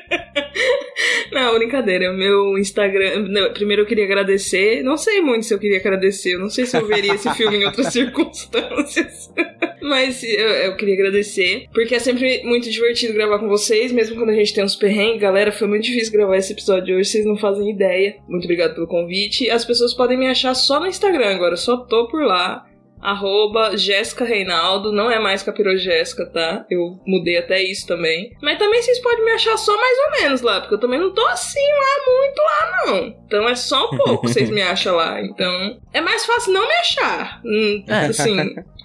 [1.33, 2.13] Não, brincadeira.
[2.13, 3.27] Meu Instagram.
[3.29, 4.83] não, primeiro eu queria agradecer.
[4.83, 6.35] Não sei muito se eu queria agradecer.
[6.35, 9.33] Eu não sei se eu veria esse filme em outras circunstâncias.
[9.81, 14.31] Mas eu, eu queria agradecer, porque é sempre muito divertido gravar com vocês, mesmo quando
[14.31, 15.21] a gente tem uns perrengues.
[15.21, 18.17] Galera, foi muito difícil gravar esse episódio hoje, vocês não fazem ideia.
[18.29, 19.51] Muito obrigado pelo convite.
[19.51, 22.65] As pessoas podem me achar só no Instagram agora, só tô por lá
[23.03, 26.65] arroba Jéssica Reinaldo, não é mais Capiro Jéssica, tá?
[26.71, 28.35] Eu mudei até isso também.
[28.41, 31.13] Mas também vocês podem me achar só mais ou menos lá, porque eu também não
[31.13, 33.07] tô assim lá, muito lá, não.
[33.27, 35.21] Então é só um pouco vocês me acham lá.
[35.21, 37.41] Então é mais fácil não me achar.
[37.45, 38.07] Hum, É.
[38.07, 38.37] Assim,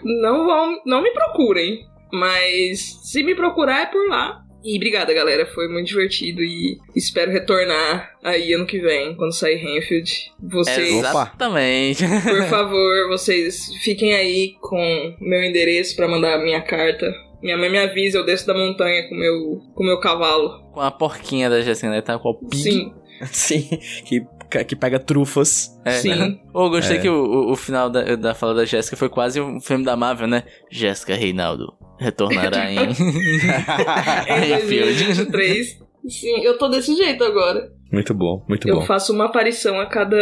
[0.03, 1.86] não vão, não me procurem.
[2.11, 4.41] Mas se me procurar é por lá.
[4.64, 5.45] E obrigada, galera.
[5.45, 10.32] Foi muito divertido e espero retornar aí ano que vem, quando sair Renfield.
[10.41, 12.03] Vocês, Exatamente.
[12.24, 17.14] por favor, vocês fiquem aí com meu endereço pra mandar a minha carta.
[17.41, 20.72] Minha mãe me avisa, eu desço da montanha com meu, com meu cavalo.
[20.74, 22.01] com a porquinha da Jéssica, né?
[22.01, 22.62] Tá com o pig.
[22.64, 22.93] Sim,
[23.32, 23.68] Sim,
[24.05, 24.26] que,
[24.66, 25.70] que pega trufas.
[25.86, 26.10] É, sim.
[26.10, 26.39] né?
[26.53, 26.99] Ô, eu gostei É.
[26.99, 29.95] que o, o, o final da, da fala da Jéssica foi quase um filme da
[29.95, 30.43] Marvel, né?
[30.70, 32.89] Jéssica Reinaldo retornará em Em
[34.49, 34.93] Renfield.
[34.93, 35.79] 2023.
[36.07, 37.69] Sim, eu tô desse jeito agora.
[37.91, 38.81] Muito bom, muito Eu bom.
[38.85, 40.15] faço uma aparição a cada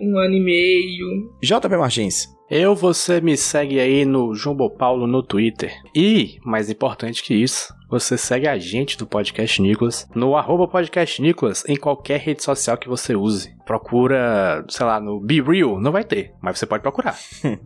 [0.00, 1.32] um ano e meio.
[1.42, 2.26] JP Martins.
[2.50, 5.70] Eu, você me segue aí no Jumbo Paulo no Twitter.
[5.94, 11.20] E, mais importante que isso, você segue a gente do Podcast Nicolas no arroba Podcast
[11.20, 13.54] Nicolas em qualquer rede social que você use.
[13.66, 17.18] Procura, sei lá, no Be Real, não vai ter, mas você pode procurar.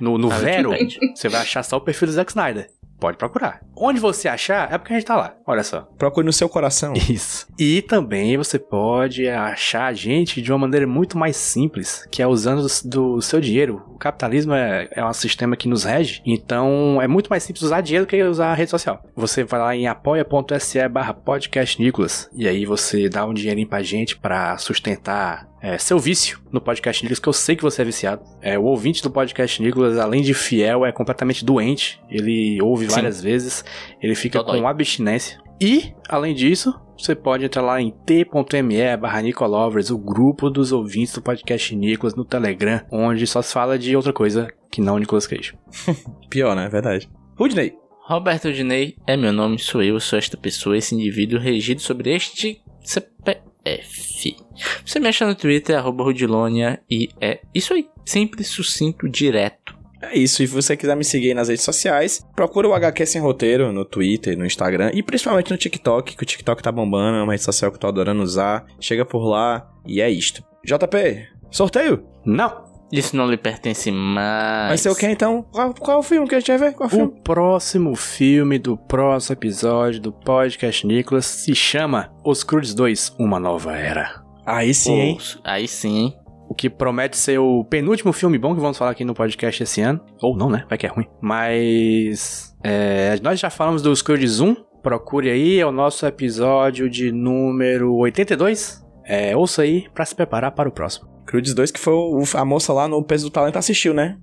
[0.00, 0.70] No, no Ah, Vero,
[1.14, 2.68] você vai achar só o perfil do Zack Snyder.
[3.04, 3.60] Pode procurar.
[3.76, 5.34] Onde você achar, é porque a gente tá lá.
[5.46, 5.82] Olha só.
[5.98, 6.94] Procure no seu coração.
[7.06, 7.46] Isso.
[7.58, 12.26] E também você pode achar a gente de uma maneira muito mais simples, que é
[12.26, 13.82] usando do seu dinheiro.
[13.94, 17.80] O capitalismo é, é um sistema que nos rege, então é muito mais simples usar
[17.80, 19.00] dinheiro que usar a rede social.
[19.14, 24.16] Você vai lá em apoia.se barra podcastnicolas e aí você dá um dinheirinho pra gente
[24.16, 28.22] pra sustentar é, seu vício no podcast Nicolas, que eu sei que você é viciado.
[28.42, 32.02] É, o ouvinte do podcast Nicolas, além de fiel, é completamente doente.
[32.10, 32.96] Ele ouve Sim.
[32.96, 33.64] várias vezes,
[34.02, 34.60] ele fica Dodói.
[34.60, 35.38] com abstinência.
[35.60, 41.14] E, além disso, você pode entrar lá em t.me barra Nicolovers, o grupo dos ouvintes
[41.14, 45.26] do podcast Nicolas no Telegram, onde só se fala de outra coisa que não Nicolas
[45.26, 45.54] Cage.
[46.30, 46.68] Pior, né?
[46.68, 47.08] Verdade.
[47.36, 47.74] Rudney.
[48.06, 52.60] Roberto Diney é meu nome, sou eu, sou esta pessoa, esse indivíduo regido sobre este
[52.82, 54.36] CPF.
[54.84, 57.88] Você me acha no Twitter, arroba Rudilonia, e é isso aí.
[58.04, 59.63] Simples, sucinto, direto.
[60.10, 60.42] É isso.
[60.42, 63.72] E se você quiser me seguir aí nas redes sociais, procura o HQ Sem Roteiro
[63.72, 67.32] no Twitter, no Instagram e principalmente no TikTok, que o TikTok tá bombando, é uma
[67.32, 68.64] rede social que eu tô adorando usar.
[68.80, 70.42] Chega por lá e é isto.
[70.64, 72.04] JP, sorteio?
[72.24, 72.64] Não!
[72.92, 74.68] Isso não lhe pertence mais.
[74.68, 75.44] Vai ser o que então?
[75.50, 76.74] Qual, qual é o filme que a gente vai ver?
[76.76, 77.20] Qual é o O filme?
[77.24, 83.76] próximo filme do próximo episódio do podcast Nicolas se chama Os Crudes 2, Uma Nova
[83.76, 84.22] Era.
[84.46, 85.16] Aí sim, hein?
[85.18, 86.14] Pô, Aí sim, hein?
[86.54, 89.80] O que promete ser o penúltimo filme bom que vamos falar aqui no podcast esse
[89.80, 90.00] ano.
[90.22, 90.64] Ou não, né?
[90.68, 91.04] Vai que é ruim.
[91.20, 92.54] Mas.
[92.62, 94.54] é, nós já falamos dos Crudes 1.
[94.80, 98.84] Procure aí, é o nosso episódio de número 82.
[99.04, 101.08] É, ouça aí pra se preparar para o próximo.
[101.26, 104.16] Crudes 2, que foi o- a moça lá no Peso do Talento assistiu, né?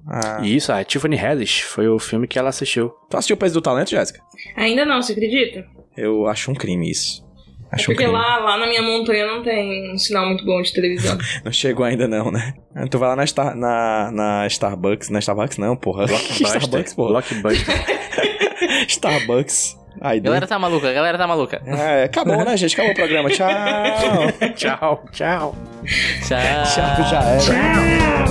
[0.43, 2.91] E isso, a Tiffany Haddish foi o filme que ela assistiu.
[3.09, 4.21] Tu assistiu o Peso do Talento, Jéssica?
[4.55, 5.65] Ainda não, você acredita?
[5.97, 7.25] Eu acho um crime isso.
[7.72, 11.17] Acho porque lá, lá na minha montanha não tem um sinal muito bom de televisão.
[11.43, 12.53] Não chegou ainda não, né?
[12.89, 15.09] Tu vai lá na, Star, na, na Starbucks.
[15.09, 16.05] Na Starbucks não, porra.
[16.36, 17.09] Starbucks, porra.
[17.09, 17.76] Blockbuster.
[18.88, 19.78] Starbucks.
[20.01, 21.61] Aí, Galera tá maluca, a galera tá maluca.
[21.65, 22.74] É, acabou, né, gente?
[22.74, 23.30] Acabou o programa.
[23.30, 23.49] Tchau.
[24.55, 25.55] tchau, tchau.
[26.28, 26.63] Tchau.
[26.65, 28.22] Tchau, já era.
[28.28, 28.30] Eu